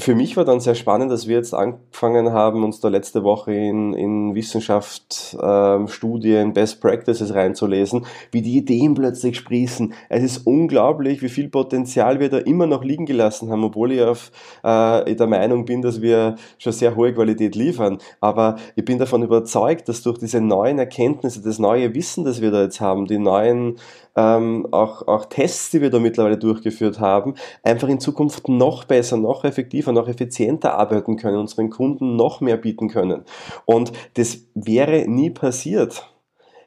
für 0.00 0.14
mich 0.14 0.36
war 0.36 0.44
dann 0.44 0.60
sehr 0.60 0.76
spannend, 0.76 1.10
dass 1.10 1.26
wir 1.26 1.36
jetzt 1.36 1.52
angefangen 1.52 2.32
haben, 2.32 2.62
uns 2.62 2.78
da 2.78 2.88
letzte 2.88 3.24
Woche 3.24 3.52
in, 3.52 3.94
in 3.94 4.34
Wissenschaft, 4.36 5.36
ähm, 5.42 5.88
Studien, 5.88 6.52
Best 6.52 6.80
Practices 6.80 7.34
reinzulesen, 7.34 8.06
wie 8.30 8.40
die 8.40 8.56
Ideen 8.58 8.94
plötzlich 8.94 9.36
sprießen. 9.36 9.92
Es 10.08 10.22
ist 10.22 10.46
unglaublich, 10.46 11.20
wie 11.20 11.28
viel 11.28 11.48
Potenzial 11.48 12.20
wir 12.20 12.28
da 12.28 12.38
immer 12.38 12.66
noch 12.66 12.84
liegen 12.84 13.06
gelassen 13.06 13.50
haben, 13.50 13.64
obwohl 13.64 13.90
ich 13.90 14.02
auf 14.02 14.30
äh, 14.62 15.16
der 15.16 15.26
Meinung 15.26 15.64
bin, 15.64 15.82
dass 15.82 16.00
wir 16.00 16.36
schon 16.58 16.72
sehr 16.72 16.94
hohe 16.94 17.12
Qualität 17.12 17.56
liefern. 17.56 17.98
Aber 18.20 18.54
ich 18.76 18.84
bin 18.84 18.98
davon 18.98 19.24
überzeugt, 19.24 19.88
dass 19.88 20.02
durch 20.02 20.18
diese 20.18 20.40
neuen 20.40 20.78
Erkenntnisse, 20.78 21.42
das 21.42 21.58
neue 21.58 21.92
Wissen, 21.94 22.24
das 22.24 22.40
wir 22.40 22.52
da 22.52 22.62
jetzt 22.62 22.80
haben, 22.80 23.06
die 23.06 23.18
neuen 23.18 23.78
ähm, 24.18 24.66
auch, 24.72 25.06
auch 25.06 25.26
Tests, 25.26 25.70
die 25.70 25.80
wir 25.80 25.90
da 25.90 26.00
mittlerweile 26.00 26.36
durchgeführt 26.36 26.98
haben, 26.98 27.34
einfach 27.62 27.88
in 27.88 28.00
Zukunft 28.00 28.48
noch 28.48 28.84
besser, 28.84 29.16
noch 29.16 29.44
effektiver, 29.44 29.87
noch 29.94 30.08
effizienter 30.08 30.74
arbeiten 30.74 31.16
können, 31.16 31.38
unseren 31.38 31.70
Kunden 31.70 32.16
noch 32.16 32.40
mehr 32.40 32.56
bieten 32.56 32.88
können. 32.88 33.24
Und 33.64 33.92
das 34.14 34.38
wäre 34.54 35.08
nie 35.08 35.30
passiert, 35.30 36.10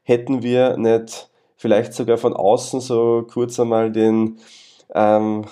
hätten 0.03 0.43
wir 0.43 0.77
nicht 0.77 1.29
vielleicht 1.55 1.93
sogar 1.93 2.17
von 2.17 2.33
außen 2.33 2.81
so 2.81 3.25
kurz 3.31 3.59
einmal 3.59 3.91
den, 3.91 4.37
ähm, 4.95 5.45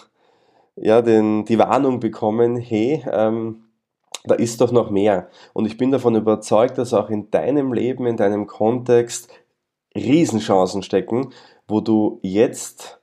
ja, 0.75 1.01
den, 1.01 1.45
die 1.45 1.59
Warnung 1.59 1.99
bekommen, 1.99 2.57
hey, 2.57 3.03
ähm, 3.11 3.65
da 4.25 4.35
ist 4.35 4.59
doch 4.61 4.71
noch 4.71 4.89
mehr. 4.89 5.29
Und 5.53 5.65
ich 5.65 5.77
bin 5.77 5.91
davon 5.91 6.15
überzeugt, 6.15 6.77
dass 6.77 6.93
auch 6.93 7.09
in 7.09 7.31
deinem 7.31 7.73
Leben, 7.73 8.05
in 8.05 8.17
deinem 8.17 8.47
Kontext 8.47 9.29
Riesenchancen 9.95 10.83
stecken, 10.83 11.31
wo 11.67 11.79
du 11.81 12.19
jetzt 12.21 12.98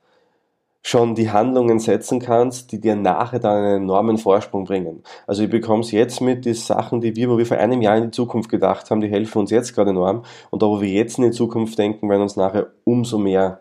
schon 0.81 1.15
die 1.15 1.31
Handlungen 1.31 1.79
setzen 1.79 2.19
kannst, 2.19 2.71
die 2.71 2.79
dir 2.79 2.95
nachher 2.95 3.39
dann 3.39 3.57
einen 3.57 3.83
enormen 3.83 4.17
Vorsprung 4.17 4.63
bringen. 4.63 5.03
Also 5.25 5.43
ich 5.43 5.49
bekomme 5.49 5.81
es 5.81 5.91
jetzt 5.91 6.21
mit, 6.21 6.45
die 6.45 6.53
Sachen, 6.53 7.01
die 7.01 7.15
wir, 7.15 7.29
wo 7.29 7.37
wir 7.37 7.45
vor 7.45 7.57
einem 7.57 7.81
Jahr 7.81 7.97
in 7.97 8.05
die 8.05 8.11
Zukunft 8.11 8.49
gedacht 8.49 8.89
haben, 8.89 9.01
die 9.01 9.09
helfen 9.09 9.39
uns 9.39 9.51
jetzt 9.51 9.75
gerade 9.75 9.89
enorm. 9.89 10.23
Und 10.49 10.61
da, 10.61 10.67
wo 10.67 10.81
wir 10.81 10.89
jetzt 10.89 11.17
in 11.17 11.25
die 11.25 11.31
Zukunft 11.31 11.77
denken, 11.77 12.09
werden 12.09 12.21
uns 12.21 12.37
nachher 12.37 12.67
umso 12.85 13.17
mehr 13.17 13.59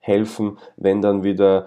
helfen, 0.00 0.58
wenn 0.76 1.00
dann 1.00 1.22
wieder 1.22 1.66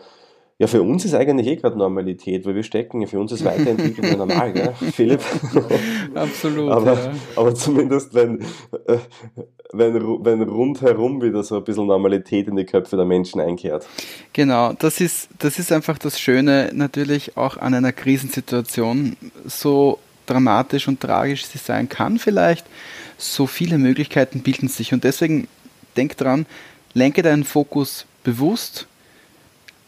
ja, 0.60 0.65
für 0.65 0.82
uns 0.82 1.06
ist 1.06 1.13
eigentlich 1.13 1.46
eh 1.46 1.56
gerade 1.58 1.78
Normalität, 1.78 2.43
weil 2.46 2.56
wir 2.56 2.63
stecken, 2.63 3.06
für 3.06 3.20
uns 3.20 3.32
ist 3.32 3.46
Weiterentwicklung 3.46 4.08
ja 4.08 4.17
normal, 4.17 4.54
gell, 4.54 4.74
Philipp? 4.91 5.22
Absolut. 6.15 6.72
aber, 6.72 6.93
ja. 6.93 7.12
aber 7.36 7.54
zumindest, 7.54 8.15
wenn, 8.15 8.41
äh, 8.88 8.98
wenn, 9.72 9.93
wenn 9.93 10.41
rundherum 10.41 11.22
wieder 11.22 11.43
so 11.43 11.58
ein 11.58 11.63
bisschen 11.63 11.86
Normalität 11.86 12.48
in 12.48 12.56
die 12.56 12.65
Köpfe 12.65 12.96
der 12.96 13.06
Menschen 13.06 13.39
einkehrt. 13.39 13.86
Genau, 14.34 14.74
das 14.74 15.00
ist, 15.00 15.30
das 15.38 15.60
ist 15.60 15.72
einfach 15.72 16.00
das 16.00 16.20
Schöne 16.20 16.72
natürlich 16.74 17.38
auch 17.38 17.58
an 17.58 17.76
einer 17.76 17.91
Krisensituation, 17.91 19.15
so 19.46 20.00
dramatisch 20.26 20.88
und 20.88 21.00
tragisch 21.00 21.46
sie 21.46 21.60
sein 21.60 21.88
kann 21.88 22.17
vielleicht, 22.17 22.65
so 23.20 23.46
viele 23.46 23.78
Möglichkeiten 23.78 24.41
bilden 24.41 24.70
sich 24.70 24.91
und 24.91 25.04
deswegen 25.04 25.48
denk 25.96 26.17
dran, 26.17 26.48
lenke 26.96 27.22
deinen 27.22 27.43
Fokus 27.43 28.08
bewusst 28.24 28.88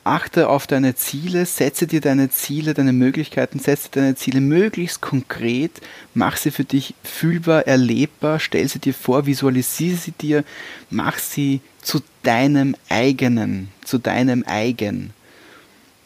achte 0.03 0.49
auf 0.49 0.65
deine 0.65 0.95
Ziele, 0.95 1.45
setze 1.45 1.85
dir 1.85 2.01
deine 2.01 2.29
Ziele, 2.29 2.73
deine 2.73 2.93
Möglichkeiten, 2.93 3.59
setze 3.59 3.89
deine 3.91 4.15
Ziele 4.15 4.41
möglichst 4.41 5.01
konkret, 5.01 5.81
mach 6.13 6.37
sie 6.37 6.51
für 6.51 6.63
dich 6.63 6.95
fühlbar, 7.03 7.67
erlebbar, 7.67 8.39
stell 8.39 8.67
sie 8.67 8.79
dir 8.79 8.93
vor, 8.93 9.25
visualisiere 9.25 9.97
sie 9.97 10.11
dir, 10.11 10.43
mach 10.89 11.17
sie 11.19 11.61
zu 11.81 12.01
deinem 12.23 12.75
eigenen, 12.89 13.69
zu 13.83 13.97
deinem 13.97 14.43
eigen. 14.47 15.11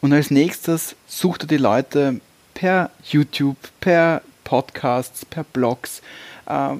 Und 0.00 0.12
als 0.12 0.30
nächstes 0.30 0.96
such 1.06 1.38
dir 1.38 1.46
die 1.46 1.56
Leute 1.56 2.20
per 2.52 2.90
YouTube, 3.04 3.56
per 3.80 4.22
Podcasts, 4.44 5.24
per 5.24 5.44
Blogs, 5.44 6.02
äh, 6.46 6.74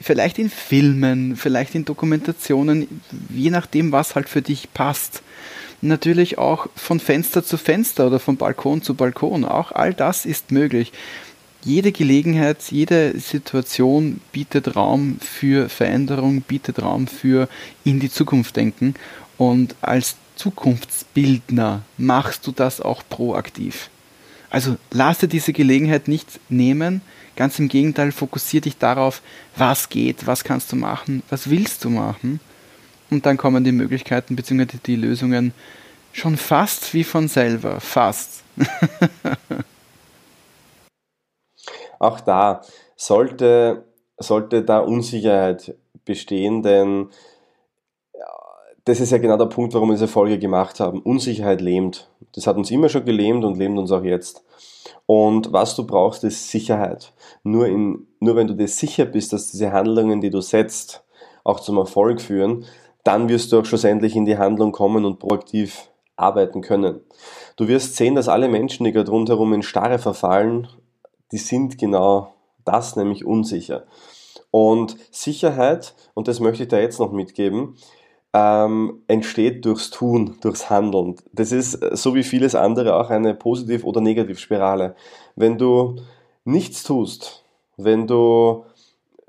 vielleicht 0.00 0.38
in 0.38 0.48
Filmen, 0.48 1.36
vielleicht 1.36 1.74
in 1.74 1.84
Dokumentationen, 1.84 3.02
je 3.28 3.50
nachdem, 3.50 3.92
was 3.92 4.14
halt 4.14 4.28
für 4.28 4.42
dich 4.42 4.72
passt 4.72 5.22
natürlich 5.82 6.38
auch 6.38 6.68
von 6.76 7.00
Fenster 7.00 7.44
zu 7.44 7.56
Fenster 7.56 8.06
oder 8.06 8.20
von 8.20 8.36
Balkon 8.36 8.82
zu 8.82 8.94
Balkon. 8.94 9.44
Auch 9.44 9.72
all 9.72 9.94
das 9.94 10.26
ist 10.26 10.50
möglich. 10.50 10.92
Jede 11.62 11.92
Gelegenheit, 11.92 12.58
jede 12.70 13.18
Situation 13.18 14.20
bietet 14.32 14.76
Raum 14.76 15.18
für 15.20 15.68
Veränderung, 15.68 16.40
bietet 16.42 16.82
Raum 16.82 17.06
für 17.06 17.48
in 17.84 18.00
die 18.00 18.10
Zukunft 18.10 18.56
denken. 18.56 18.94
Und 19.36 19.74
als 19.82 20.16
Zukunftsbildner 20.36 21.82
machst 21.98 22.46
du 22.46 22.52
das 22.52 22.80
auch 22.80 23.02
proaktiv. 23.08 23.90
Also 24.48 24.76
lass 24.90 25.18
dir 25.18 25.28
diese 25.28 25.52
Gelegenheit 25.52 26.08
nicht 26.08 26.40
nehmen, 26.48 27.02
ganz 27.36 27.58
im 27.58 27.68
Gegenteil, 27.68 28.10
fokussiere 28.10 28.62
dich 28.62 28.78
darauf, 28.78 29.22
was 29.56 29.88
geht, 29.90 30.26
was 30.26 30.44
kannst 30.44 30.72
du 30.72 30.76
machen, 30.76 31.22
was 31.28 31.50
willst 31.50 31.84
du 31.84 31.90
machen 31.90 32.40
und 33.10 33.26
dann 33.26 33.36
kommen 33.36 33.64
die 33.64 33.72
Möglichkeiten 33.72 34.36
bzw. 34.36 34.78
die 34.84 34.96
Lösungen 34.96 35.52
schon 36.12 36.36
fast 36.36 36.94
wie 36.94 37.04
von 37.04 37.28
selber. 37.28 37.80
Fast. 37.80 38.42
Auch 41.98 42.20
da 42.20 42.62
sollte, 42.96 43.84
sollte 44.16 44.62
da 44.64 44.78
Unsicherheit 44.78 45.74
bestehen, 46.04 46.62
denn 46.62 47.10
das 48.84 49.00
ist 49.00 49.12
ja 49.12 49.18
genau 49.18 49.36
der 49.36 49.46
Punkt, 49.46 49.74
warum 49.74 49.90
wir 49.90 49.94
diese 49.94 50.08
Folge 50.08 50.38
gemacht 50.38 50.80
haben. 50.80 51.02
Unsicherheit 51.02 51.60
lähmt. 51.60 52.08
Das 52.32 52.46
hat 52.46 52.56
uns 52.56 52.70
immer 52.70 52.88
schon 52.88 53.04
gelähmt 53.04 53.44
und 53.44 53.58
lähmt 53.58 53.78
uns 53.78 53.92
auch 53.92 54.02
jetzt. 54.02 54.42
Und 55.06 55.52
was 55.52 55.76
du 55.76 55.86
brauchst, 55.86 56.24
ist 56.24 56.50
Sicherheit. 56.50 57.12
Nur, 57.42 57.66
in, 57.66 58.06
nur 58.20 58.36
wenn 58.36 58.46
du 58.46 58.54
dir 58.54 58.68
sicher 58.68 59.04
bist, 59.04 59.32
dass 59.32 59.50
diese 59.50 59.72
Handlungen, 59.72 60.20
die 60.20 60.30
du 60.30 60.40
setzt, 60.40 61.04
auch 61.44 61.60
zum 61.60 61.76
Erfolg 61.78 62.20
führen, 62.20 62.64
dann 63.10 63.28
wirst 63.28 63.50
du 63.50 63.58
auch 63.58 63.64
schlussendlich 63.64 64.14
in 64.14 64.24
die 64.24 64.38
Handlung 64.38 64.70
kommen 64.70 65.04
und 65.04 65.18
proaktiv 65.18 65.90
arbeiten 66.14 66.60
können. 66.60 67.00
Du 67.56 67.66
wirst 67.66 67.96
sehen, 67.96 68.14
dass 68.14 68.28
alle 68.28 68.48
Menschen, 68.48 68.84
die 68.84 68.92
gerade 68.92 69.10
rundherum 69.10 69.52
in 69.52 69.64
Starre 69.64 69.98
verfallen, 69.98 70.68
die 71.32 71.38
sind 71.38 71.76
genau 71.76 72.34
das, 72.64 72.94
nämlich 72.94 73.24
unsicher. 73.24 73.82
Und 74.52 74.96
Sicherheit, 75.10 75.96
und 76.14 76.28
das 76.28 76.38
möchte 76.38 76.62
ich 76.62 76.68
da 76.68 76.78
jetzt 76.78 77.00
noch 77.00 77.10
mitgeben, 77.10 77.74
ähm, 78.32 79.02
entsteht 79.08 79.64
durchs 79.64 79.90
Tun, 79.90 80.36
durchs 80.40 80.70
Handeln. 80.70 81.16
Das 81.32 81.50
ist 81.50 81.80
so 81.96 82.14
wie 82.14 82.22
vieles 82.22 82.54
andere 82.54 82.94
auch 82.94 83.10
eine 83.10 83.34
Positiv- 83.34 83.82
oder 83.82 84.00
Negativspirale. 84.00 84.94
Wenn 85.34 85.58
du 85.58 85.96
nichts 86.44 86.84
tust, 86.84 87.44
wenn 87.76 88.06
du 88.06 88.66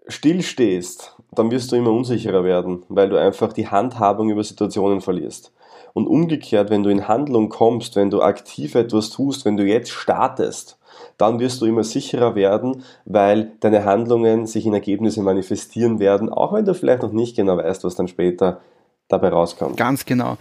stillstehst, 0.08 1.15
dann 1.32 1.52
wirst 1.52 1.72
du 1.72 1.76
immer 1.76 1.91
unsicherer 1.91 2.44
werden, 2.44 2.84
weil 2.89 3.10
du 3.10 3.17
einfach 3.17 3.54
die 3.54 3.67
Handhabung 3.67 4.30
über 4.30 4.44
Situationen 4.44 5.02
verlierst. 5.02 5.52
Und 5.94 6.08
umgekehrt, 6.08 6.70
wenn 6.70 6.84
du 6.84 6.89
in 6.89 7.08
Handlung 7.08 7.50
kommst, 7.50 7.96
wenn 7.96 8.10
du 8.10 8.22
aktiv 8.22 8.76
etwas 8.76 9.10
tust, 9.10 9.46
wenn 9.46 9.58
du 9.58 9.65
jetzt 9.65 9.91
startest, 9.91 10.78
dann 11.17 11.39
wirst 11.39 11.62
du 11.62 11.65
immer 11.65 11.84
sicherer 11.84 12.36
werden, 12.36 12.84
weil 13.06 13.52
deine 13.60 13.86
Handlungen 13.86 14.48
sich 14.48 14.65
in 14.65 14.74
Ergebnisse 14.74 15.22
manifestieren 15.22 16.00
werden, 16.00 16.30
auch 16.30 16.54
wenn 16.54 16.65
du 16.65 16.74
vielleicht 16.74 17.04
noch 17.04 17.12
nicht 17.12 17.36
genau 17.36 17.58
weißt, 17.58 17.84
was 17.84 17.96
dann 17.96 18.08
später 18.08 18.62
dabei 19.08 19.30
rauskommt. 19.30 19.78
Ganz 19.78 20.06
genau. 20.06 20.38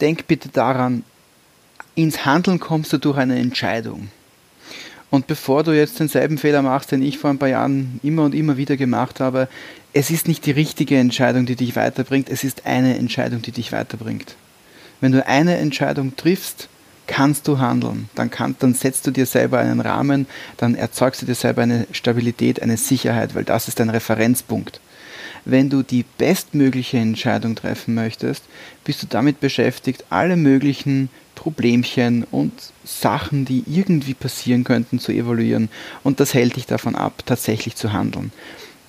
Denk 0.00 0.26
bitte 0.26 0.48
daran, 0.48 1.04
ins 1.94 2.24
Handeln 2.24 2.58
kommst 2.58 2.92
du 2.92 2.98
durch 2.98 3.18
eine 3.18 3.38
Entscheidung. 3.38 4.08
Und 5.14 5.28
bevor 5.28 5.62
du 5.62 5.70
jetzt 5.70 6.00
denselben 6.00 6.38
Fehler 6.38 6.60
machst, 6.60 6.90
den 6.90 7.00
ich 7.00 7.18
vor 7.18 7.30
ein 7.30 7.38
paar 7.38 7.48
Jahren 7.48 8.00
immer 8.02 8.24
und 8.24 8.34
immer 8.34 8.56
wieder 8.56 8.76
gemacht 8.76 9.20
habe, 9.20 9.46
es 9.92 10.10
ist 10.10 10.26
nicht 10.26 10.44
die 10.44 10.50
richtige 10.50 10.98
Entscheidung, 10.98 11.46
die 11.46 11.54
dich 11.54 11.76
weiterbringt, 11.76 12.28
es 12.28 12.42
ist 12.42 12.66
eine 12.66 12.98
Entscheidung, 12.98 13.40
die 13.40 13.52
dich 13.52 13.70
weiterbringt. 13.70 14.34
Wenn 15.00 15.12
du 15.12 15.24
eine 15.24 15.56
Entscheidung 15.58 16.16
triffst, 16.16 16.68
kannst 17.06 17.46
du 17.46 17.60
handeln. 17.60 18.08
Dann, 18.16 18.28
kann, 18.28 18.56
dann 18.58 18.74
setzt 18.74 19.06
du 19.06 19.12
dir 19.12 19.24
selber 19.24 19.60
einen 19.60 19.78
Rahmen, 19.78 20.26
dann 20.56 20.74
erzeugst 20.74 21.22
du 21.22 21.26
dir 21.26 21.36
selber 21.36 21.62
eine 21.62 21.86
Stabilität, 21.92 22.60
eine 22.60 22.76
Sicherheit, 22.76 23.36
weil 23.36 23.44
das 23.44 23.68
ist 23.68 23.78
dein 23.78 23.90
Referenzpunkt. 23.90 24.80
Wenn 25.44 25.70
du 25.70 25.84
die 25.84 26.04
bestmögliche 26.18 26.96
Entscheidung 26.96 27.54
treffen 27.54 27.94
möchtest, 27.94 28.42
bist 28.82 29.00
du 29.04 29.06
damit 29.06 29.38
beschäftigt, 29.38 30.06
alle 30.10 30.34
möglichen 30.34 31.08
Problemchen 31.34 32.24
und 32.30 32.52
Sachen, 32.84 33.44
die 33.44 33.64
irgendwie 33.66 34.14
passieren 34.14 34.64
könnten, 34.64 34.98
zu 34.98 35.12
evaluieren. 35.12 35.68
Und 36.02 36.20
das 36.20 36.34
hält 36.34 36.56
dich 36.56 36.66
davon 36.66 36.94
ab, 36.94 37.22
tatsächlich 37.26 37.76
zu 37.76 37.92
handeln. 37.92 38.32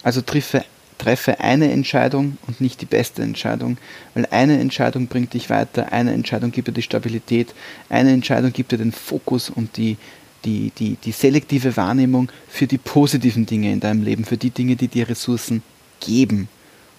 Also 0.04 0.22
treffe 0.22 0.64
treffe 0.98 1.40
eine 1.40 1.72
Entscheidung 1.72 2.38
und 2.48 2.62
nicht 2.62 2.82
die 2.82 2.86
beste 2.86 3.22
Entscheidung, 3.22 3.78
weil 4.14 4.26
eine 4.32 4.60
Entscheidung 4.60 5.08
bringt 5.08 5.34
dich 5.34 5.50
weiter, 5.50 5.92
eine 5.92 6.14
Entscheidung 6.14 6.52
gibt 6.52 6.68
dir 6.68 6.72
die 6.72 6.82
Stabilität, 6.82 7.54
eine 7.90 8.12
Entscheidung 8.12 8.54
gibt 8.54 8.72
dir 8.72 8.78
den 8.78 8.92
Fokus 8.92 9.50
und 9.50 9.78
die, 9.78 9.98
die, 10.46 10.72
die, 10.78 10.98
die 11.04 11.12
selektive 11.12 11.76
Wahrnehmung 11.76 12.32
für 12.48 12.68
die 12.68 12.78
positiven 12.78 13.46
Dinge 13.46 13.72
in 13.72 13.80
deinem 13.80 14.04
Leben, 14.04 14.26
für 14.26 14.38
die 14.38 14.52
Dinge, 14.52 14.76
die 14.76 14.88
dir 14.88 15.10
Ressourcen 15.10 15.64
geben. 16.00 16.48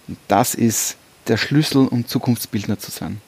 Und 0.08 0.18
das 0.28 0.54
ist 0.54 0.96
der 1.28 1.36
Schlüssel, 1.36 1.86
um 1.88 2.06
Zukunftsbildner 2.06 2.78
zu 2.78 2.90
sein. 2.90 3.20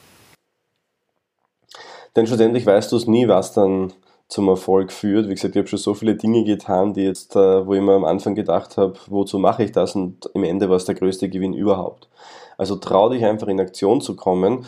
Denn 2.17 2.27
schlussendlich 2.27 2.67
weißt 2.67 2.91
du 2.93 2.97
es 2.97 3.07
nie, 3.07 3.29
was 3.29 3.53
dann 3.53 3.93
zum 4.29 4.49
Erfolg 4.49 4.93
führt. 4.93 5.29
Wie 5.29 5.35
gesagt, 5.35 5.57
ich 5.57 5.61
habe 5.61 5.69
schon 5.69 5.79
so 5.79 5.95
viele 5.95 6.15
Dinge 6.15 6.45
getan, 6.45 6.93
die 6.93 7.03
jetzt, 7.03 7.35
äh, 7.35 7.67
wo 7.67 7.75
ich 7.75 7.81
mir 7.81 7.95
am 7.95 8.05
Anfang 8.05 8.35
gedacht 8.35 8.77
habe, 8.77 8.95
wozu 9.09 9.39
mache 9.39 9.65
ich 9.65 9.73
das? 9.73 9.95
Und 9.95 10.31
im 10.35 10.45
Ende 10.45 10.69
war 10.69 10.77
es 10.77 10.85
der 10.85 10.95
größte 10.95 11.29
Gewinn 11.29 11.55
überhaupt. 11.55 12.09
Also 12.59 12.77
trau 12.77 13.09
dich 13.09 13.25
einfach 13.25 13.49
in 13.49 13.61
Aktion 13.61 14.01
zu 14.01 14.17
kommen. 14.17 14.67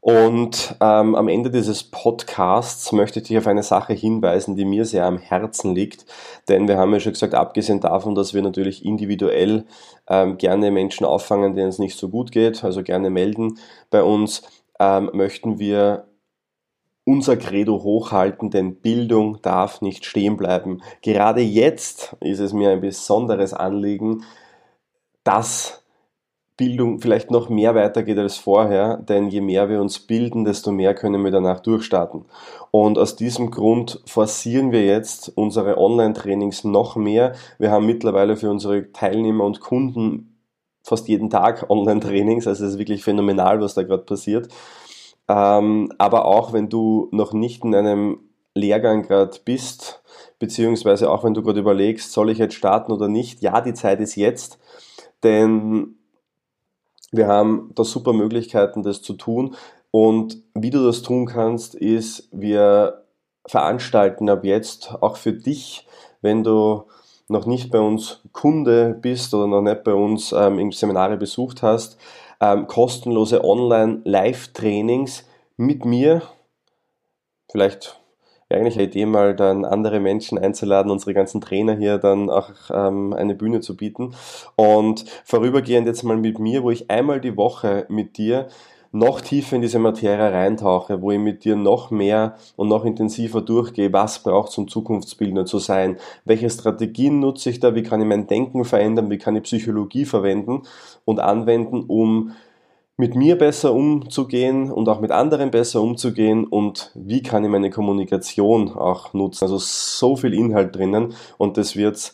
Und 0.00 0.76
ähm, 0.80 1.14
am 1.14 1.28
Ende 1.28 1.50
dieses 1.50 1.84
Podcasts 1.84 2.90
möchte 2.92 3.20
ich 3.20 3.28
dich 3.28 3.36
auf 3.36 3.46
eine 3.46 3.62
Sache 3.62 3.92
hinweisen, 3.92 4.56
die 4.56 4.64
mir 4.64 4.86
sehr 4.86 5.04
am 5.04 5.18
Herzen 5.18 5.74
liegt. 5.74 6.06
Denn 6.48 6.68
wir 6.68 6.78
haben 6.78 6.92
ja 6.94 7.00
schon 7.00 7.12
gesagt, 7.12 7.34
abgesehen 7.34 7.80
davon, 7.80 8.14
dass 8.14 8.32
wir 8.32 8.40
natürlich 8.40 8.82
individuell 8.82 9.66
ähm, 10.08 10.38
gerne 10.38 10.70
Menschen 10.70 11.04
auffangen, 11.04 11.54
denen 11.54 11.68
es 11.68 11.78
nicht 11.78 11.98
so 11.98 12.08
gut 12.08 12.32
geht, 12.32 12.64
also 12.64 12.82
gerne 12.82 13.10
melden 13.10 13.58
bei 13.90 14.02
uns, 14.02 14.42
ähm, 14.78 15.10
möchten 15.12 15.58
wir 15.58 16.06
unser 17.10 17.36
Credo 17.36 17.82
hochhalten, 17.82 18.50
denn 18.50 18.76
Bildung 18.76 19.42
darf 19.42 19.80
nicht 19.80 20.04
stehen 20.04 20.36
bleiben. 20.36 20.80
Gerade 21.02 21.40
jetzt 21.40 22.16
ist 22.20 22.38
es 22.38 22.52
mir 22.52 22.70
ein 22.70 22.80
besonderes 22.80 23.52
Anliegen, 23.52 24.22
dass 25.24 25.82
Bildung 26.56 27.00
vielleicht 27.00 27.32
noch 27.32 27.48
mehr 27.48 27.74
weitergeht 27.74 28.18
als 28.18 28.36
vorher, 28.36 28.98
denn 28.98 29.28
je 29.28 29.40
mehr 29.40 29.68
wir 29.68 29.80
uns 29.80 29.98
bilden, 29.98 30.44
desto 30.44 30.70
mehr 30.70 30.94
können 30.94 31.24
wir 31.24 31.32
danach 31.32 31.58
durchstarten. 31.58 32.26
Und 32.70 32.96
aus 32.96 33.16
diesem 33.16 33.50
Grund 33.50 34.00
forcieren 34.06 34.70
wir 34.70 34.84
jetzt 34.84 35.32
unsere 35.36 35.78
Online-Trainings 35.78 36.62
noch 36.62 36.94
mehr. 36.94 37.32
Wir 37.58 37.72
haben 37.72 37.86
mittlerweile 37.86 38.36
für 38.36 38.50
unsere 38.50 38.92
Teilnehmer 38.92 39.44
und 39.44 39.60
Kunden 39.60 40.38
fast 40.84 41.08
jeden 41.08 41.28
Tag 41.28 41.68
Online-Trainings, 41.70 42.46
also 42.46 42.64
es 42.64 42.72
ist 42.72 42.78
wirklich 42.78 43.02
phänomenal, 43.02 43.60
was 43.60 43.74
da 43.74 43.82
gerade 43.82 44.04
passiert. 44.04 44.48
Ähm, 45.30 45.92
aber 45.96 46.24
auch 46.24 46.52
wenn 46.52 46.68
du 46.68 47.08
noch 47.12 47.32
nicht 47.32 47.64
in 47.64 47.72
einem 47.72 48.18
Lehrgang 48.56 49.02
gerade 49.02 49.38
bist, 49.44 50.02
beziehungsweise 50.40 51.08
auch 51.08 51.22
wenn 51.22 51.34
du 51.34 51.42
gerade 51.42 51.60
überlegst, 51.60 52.10
soll 52.10 52.30
ich 52.30 52.38
jetzt 52.38 52.56
starten 52.56 52.90
oder 52.90 53.06
nicht, 53.06 53.40
ja, 53.40 53.60
die 53.60 53.74
Zeit 53.74 54.00
ist 54.00 54.16
jetzt, 54.16 54.58
denn 55.22 55.94
wir 57.12 57.28
haben 57.28 57.70
da 57.76 57.84
super 57.84 58.12
Möglichkeiten, 58.12 58.82
das 58.82 59.02
zu 59.02 59.12
tun. 59.12 59.54
Und 59.92 60.42
wie 60.54 60.70
du 60.70 60.84
das 60.84 61.02
tun 61.02 61.26
kannst, 61.26 61.76
ist, 61.76 62.28
wir 62.32 63.04
veranstalten 63.46 64.28
ab 64.28 64.44
jetzt 64.44 64.96
auch 65.00 65.16
für 65.16 65.32
dich, 65.32 65.86
wenn 66.22 66.42
du 66.42 66.86
noch 67.28 67.46
nicht 67.46 67.70
bei 67.70 67.78
uns 67.78 68.20
Kunde 68.32 68.98
bist 69.00 69.32
oder 69.32 69.46
noch 69.46 69.62
nicht 69.62 69.84
bei 69.84 69.94
uns 69.94 70.32
ähm, 70.32 70.72
Seminare 70.72 71.16
besucht 71.16 71.62
hast, 71.62 71.98
ähm, 72.40 72.66
kostenlose 72.66 73.44
Online-Live-Trainings 73.44 75.26
mit 75.56 75.84
mir. 75.84 76.22
Vielleicht 77.50 78.00
wäre 78.48 78.60
eigentlich 78.60 78.76
eine 78.76 78.84
Idee, 78.84 79.06
mal 79.06 79.34
dann 79.34 79.64
andere 79.64 80.00
Menschen 80.00 80.38
einzuladen, 80.38 80.90
unsere 80.90 81.14
ganzen 81.14 81.40
Trainer 81.40 81.76
hier 81.76 81.98
dann 81.98 82.30
auch 82.30 82.50
ähm, 82.70 83.12
eine 83.12 83.34
Bühne 83.34 83.60
zu 83.60 83.76
bieten. 83.76 84.14
Und 84.56 85.04
vorübergehend 85.24 85.86
jetzt 85.86 86.02
mal 86.02 86.16
mit 86.16 86.38
mir, 86.38 86.62
wo 86.62 86.70
ich 86.70 86.90
einmal 86.90 87.20
die 87.20 87.36
Woche 87.36 87.86
mit 87.88 88.18
dir 88.18 88.48
noch 88.92 89.20
tiefer 89.20 89.56
in 89.56 89.62
diese 89.62 89.78
Materie 89.78 90.32
reintauche, 90.32 91.00
wo 91.00 91.12
ich 91.12 91.18
mit 91.18 91.44
dir 91.44 91.56
noch 91.56 91.90
mehr 91.90 92.36
und 92.56 92.68
noch 92.68 92.84
intensiver 92.84 93.40
durchgehe, 93.40 93.92
was 93.92 94.22
braucht 94.22 94.50
es, 94.50 94.58
um 94.58 94.68
Zukunftsbildner 94.68 95.44
zu 95.46 95.58
sein, 95.58 95.96
welche 96.24 96.50
Strategien 96.50 97.20
nutze 97.20 97.50
ich 97.50 97.60
da, 97.60 97.74
wie 97.74 97.82
kann 97.82 98.00
ich 98.00 98.06
mein 98.06 98.26
Denken 98.26 98.64
verändern, 98.64 99.10
wie 99.10 99.18
kann 99.18 99.36
ich 99.36 99.44
Psychologie 99.44 100.04
verwenden 100.04 100.62
und 101.04 101.20
anwenden, 101.20 101.84
um 101.86 102.32
mit 102.96 103.14
mir 103.14 103.38
besser 103.38 103.72
umzugehen 103.72 104.70
und 104.70 104.88
auch 104.88 105.00
mit 105.00 105.10
anderen 105.10 105.50
besser 105.50 105.80
umzugehen? 105.80 106.44
Und 106.44 106.90
wie 106.94 107.22
kann 107.22 107.44
ich 107.44 107.50
meine 107.50 107.70
Kommunikation 107.70 108.70
auch 108.72 109.14
nutzen. 109.14 109.44
Also 109.44 109.58
so 109.58 110.16
viel 110.16 110.34
Inhalt 110.34 110.76
drinnen 110.76 111.14
und 111.38 111.56
das 111.56 111.76
wird 111.76 112.12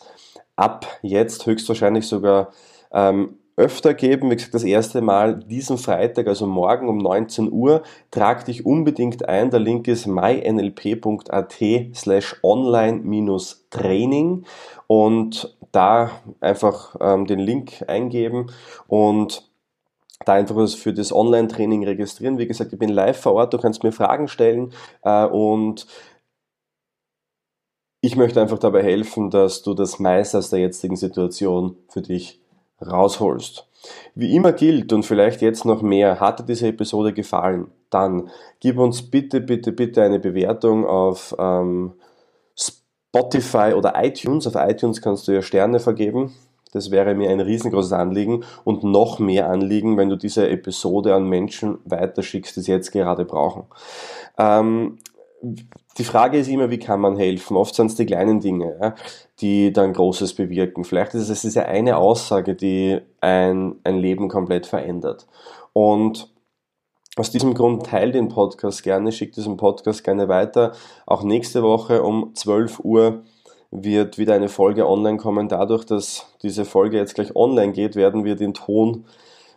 ab 0.55 0.87
jetzt 1.01 1.45
höchstwahrscheinlich 1.45 2.07
sogar 2.07 2.51
ähm, 2.91 3.37
öfter 3.57 3.95
geben. 3.95 4.31
Wie 4.31 4.35
gesagt, 4.35 4.53
das 4.53 4.63
erste 4.63 5.01
Mal 5.01 5.39
diesen 5.39 5.77
Freitag, 5.77 6.27
also 6.27 6.45
morgen 6.45 6.87
um 6.87 6.99
19 6.99 7.51
Uhr. 7.51 7.81
Trag 8.11 8.45
dich 8.45 8.65
unbedingt 8.65 9.27
ein. 9.27 9.49
Der 9.49 9.59
Link 9.59 9.87
ist 9.87 10.07
mynlp.at 10.07 11.55
slash 11.93 12.35
online-training 12.43 14.45
und 14.85 15.57
da 15.71 16.11
einfach 16.39 16.95
ähm, 17.01 17.25
den 17.25 17.39
Link 17.39 17.83
eingeben 17.87 18.51
und 18.87 19.49
da 20.25 20.33
einfach 20.33 20.69
für 20.69 20.93
das 20.93 21.13
Online-Training 21.13 21.83
registrieren. 21.83 22.37
Wie 22.37 22.47
gesagt, 22.47 22.73
ich 22.73 22.79
bin 22.79 22.89
live 22.89 23.19
vor 23.19 23.33
Ort, 23.33 23.53
du 23.53 23.57
kannst 23.57 23.83
mir 23.83 23.91
Fragen 23.91 24.27
stellen 24.27 24.73
äh, 25.03 25.25
und 25.25 25.87
ich 28.01 28.15
möchte 28.15 28.39
einfach 28.39 28.59
dabei 28.59 28.83
helfen, 28.83 29.31
dass 29.31 29.63
du 29.63 29.73
das 29.73 29.99
meiste 29.99 30.37
aus 30.37 30.51
der 30.51 30.59
jetzigen 30.59 30.95
Situation 30.95 31.75
für 31.89 32.01
dich 32.01 32.39
rausholst. 32.81 33.67
Wie 34.15 34.35
immer 34.35 34.53
gilt 34.53 34.91
und 34.93 35.03
vielleicht 35.03 35.41
jetzt 35.41 35.65
noch 35.65 35.81
mehr, 35.81 36.19
hat 36.19 36.39
dir 36.39 36.43
diese 36.43 36.67
Episode 36.67 37.13
gefallen, 37.13 37.71
dann 37.89 38.29
gib 38.59 38.77
uns 38.77 39.01
bitte, 39.01 39.39
bitte, 39.41 39.71
bitte 39.71 40.03
eine 40.03 40.19
Bewertung 40.19 40.85
auf 40.85 41.35
ähm, 41.39 41.93
Spotify 42.55 43.73
oder 43.75 43.93
iTunes. 44.03 44.47
Auf 44.47 44.55
iTunes 44.55 45.01
kannst 45.01 45.27
du 45.27 45.31
ja 45.31 45.41
Sterne 45.41 45.79
vergeben. 45.79 46.33
Das 46.73 46.91
wäre 46.91 47.15
mir 47.15 47.29
ein 47.29 47.39
riesengroßes 47.39 47.93
Anliegen 47.93 48.43
und 48.65 48.83
noch 48.83 49.19
mehr 49.19 49.49
Anliegen, 49.49 49.97
wenn 49.97 50.09
du 50.09 50.17
diese 50.17 50.49
Episode 50.49 51.15
an 51.15 51.27
Menschen 51.27 51.79
weiterschickst, 51.85 52.57
die 52.57 52.59
es 52.59 52.67
jetzt 52.67 52.91
gerade 52.91 53.23
brauchen. 53.23 53.63
Ähm, 54.37 54.97
die 55.41 56.03
Frage 56.03 56.37
ist 56.37 56.47
immer, 56.47 56.69
wie 56.69 56.79
kann 56.79 56.99
man 56.99 57.15
helfen? 57.15 57.57
Oft 57.57 57.75
sind 57.75 57.87
es 57.87 57.95
die 57.95 58.05
kleinen 58.05 58.39
Dinge, 58.39 58.77
ja, 58.81 58.95
die 59.39 59.71
dann 59.71 59.93
Großes 59.93 60.33
bewirken. 60.33 60.83
Vielleicht 60.83 61.13
ist 61.13 61.29
es 61.29 61.41
diese 61.41 61.65
eine 61.65 61.97
Aussage, 61.97 62.55
die 62.55 62.99
ein, 63.21 63.75
ein 63.83 63.97
Leben 63.97 64.29
komplett 64.29 64.65
verändert. 64.65 65.27
Und 65.73 66.33
aus 67.15 67.31
diesem 67.31 67.53
Grund 67.53 67.85
teile 67.87 68.11
den 68.11 68.29
Podcast 68.29 68.83
gerne, 68.83 69.11
schick 69.11 69.33
diesen 69.33 69.57
Podcast 69.57 70.03
gerne 70.03 70.27
weiter. 70.27 70.73
Auch 71.05 71.23
nächste 71.23 71.63
Woche 71.63 72.03
um 72.03 72.33
12 72.35 72.79
Uhr 72.79 73.23
wird 73.71 74.17
wieder 74.17 74.35
eine 74.35 74.49
Folge 74.49 74.87
online 74.87 75.17
kommen. 75.17 75.49
Dadurch, 75.49 75.83
dass 75.83 76.27
diese 76.41 76.65
Folge 76.65 76.97
jetzt 76.97 77.15
gleich 77.15 77.35
online 77.35 77.73
geht, 77.73 77.95
werden 77.95 78.23
wir 78.23 78.35
den 78.35 78.53
Ton 78.53 79.05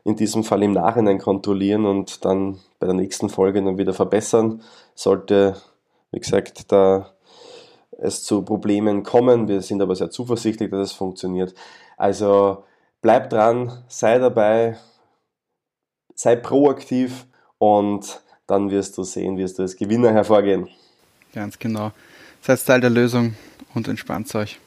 in 0.05 0.17
diesem 0.17 0.45
Fall 0.45 0.63
im 0.63 0.73
Nachhinein 0.73 1.19
kontrollieren 1.19 1.85
und 1.85 2.25
dann 2.25 2.59
bei 2.79 2.87
der 2.87 2.95
nächsten 2.95 3.29
Folge 3.29 3.63
dann 3.63 3.79
wieder 3.79 3.93
verbessern. 3.93 4.63
Sollte 4.95 5.57
wie 6.13 6.21
gesagt, 6.21 6.71
da 6.73 7.15
es 7.99 8.25
zu 8.25 8.43
Problemen 8.43 9.03
kommen. 9.03 9.49
Wir 9.49 9.63
sind 9.63 9.83
aber 9.83 9.95
sehr 9.95 10.11
zuversichtlich, 10.11 10.71
dass 10.71 10.91
es 10.91 10.93
funktioniert. 10.93 11.55
Also 11.97 12.65
bleib 13.03 13.31
dran, 13.31 13.85
sei 13.89 14.19
dabei, 14.19 14.79
sei 16.15 16.37
proaktiv 16.37 17.27
und 17.59 18.21
dann 18.47 18.71
wirst 18.71 18.99
du 18.99 19.05
sehen, 19.05 19.37
wirst 19.37 19.59
du 19.59 19.63
als 19.63 19.77
Gewinner 19.77 20.13
hervorgehen. 20.13 20.69
Ganz 21.33 21.59
genau. 21.59 21.93
Seid 22.43 22.65
Teil 22.65 22.81
der 22.81 22.91
Lösung 22.91 23.37
und 23.75 23.87
entspannt 23.87 24.35
euch. 24.35 24.59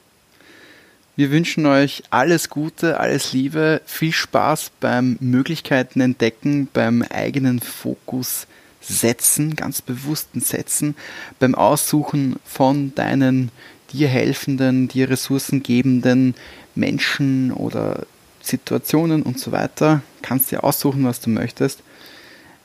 Wir 1.16 1.30
wünschen 1.30 1.66
euch 1.66 2.02
alles 2.10 2.48
Gute, 2.48 2.98
alles 2.98 3.32
Liebe, 3.32 3.82
viel 3.84 4.12
Spaß 4.12 4.72
beim 4.80 5.16
Möglichkeiten 5.20 6.00
entdecken, 6.00 6.68
beim 6.72 7.02
eigenen 7.02 7.60
Fokus 7.60 8.46
setzen, 8.86 9.56
ganz 9.56 9.82
bewussten 9.82 10.40
Setzen, 10.40 10.94
beim 11.38 11.54
Aussuchen 11.54 12.36
von 12.44 12.94
deinen 12.94 13.50
dir 13.92 14.08
helfenden, 14.08 14.88
dir 14.88 15.08
Ressourcen 15.08 15.62
gebenden 15.62 16.34
Menschen 16.74 17.52
oder 17.52 18.06
Situationen 18.40 19.22
und 19.22 19.38
so 19.38 19.52
weiter. 19.52 20.02
Kannst 20.22 20.50
dir 20.50 20.64
aussuchen, 20.64 21.04
was 21.04 21.20
du 21.20 21.30
möchtest. 21.30 21.82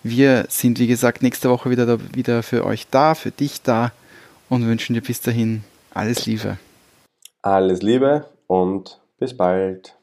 Wir 0.04 0.46
sind, 0.50 0.80
wie 0.80 0.88
gesagt, 0.88 1.22
nächste 1.22 1.50
Woche 1.50 1.70
wieder, 1.70 1.86
da, 1.86 1.98
wieder 2.14 2.44
für 2.44 2.66
euch 2.66 2.88
da, 2.90 3.16
für 3.16 3.32
dich 3.32 3.62
da 3.62 3.92
und 4.50 4.66
wünschen 4.66 4.94
dir 4.94 5.02
bis 5.02 5.22
dahin 5.22 5.64
alles 5.94 6.26
Liebe. 6.26 6.58
Alles 7.42 7.82
Liebe 7.82 8.26
und 8.48 9.00
bis 9.20 9.36
bald. 9.36 9.99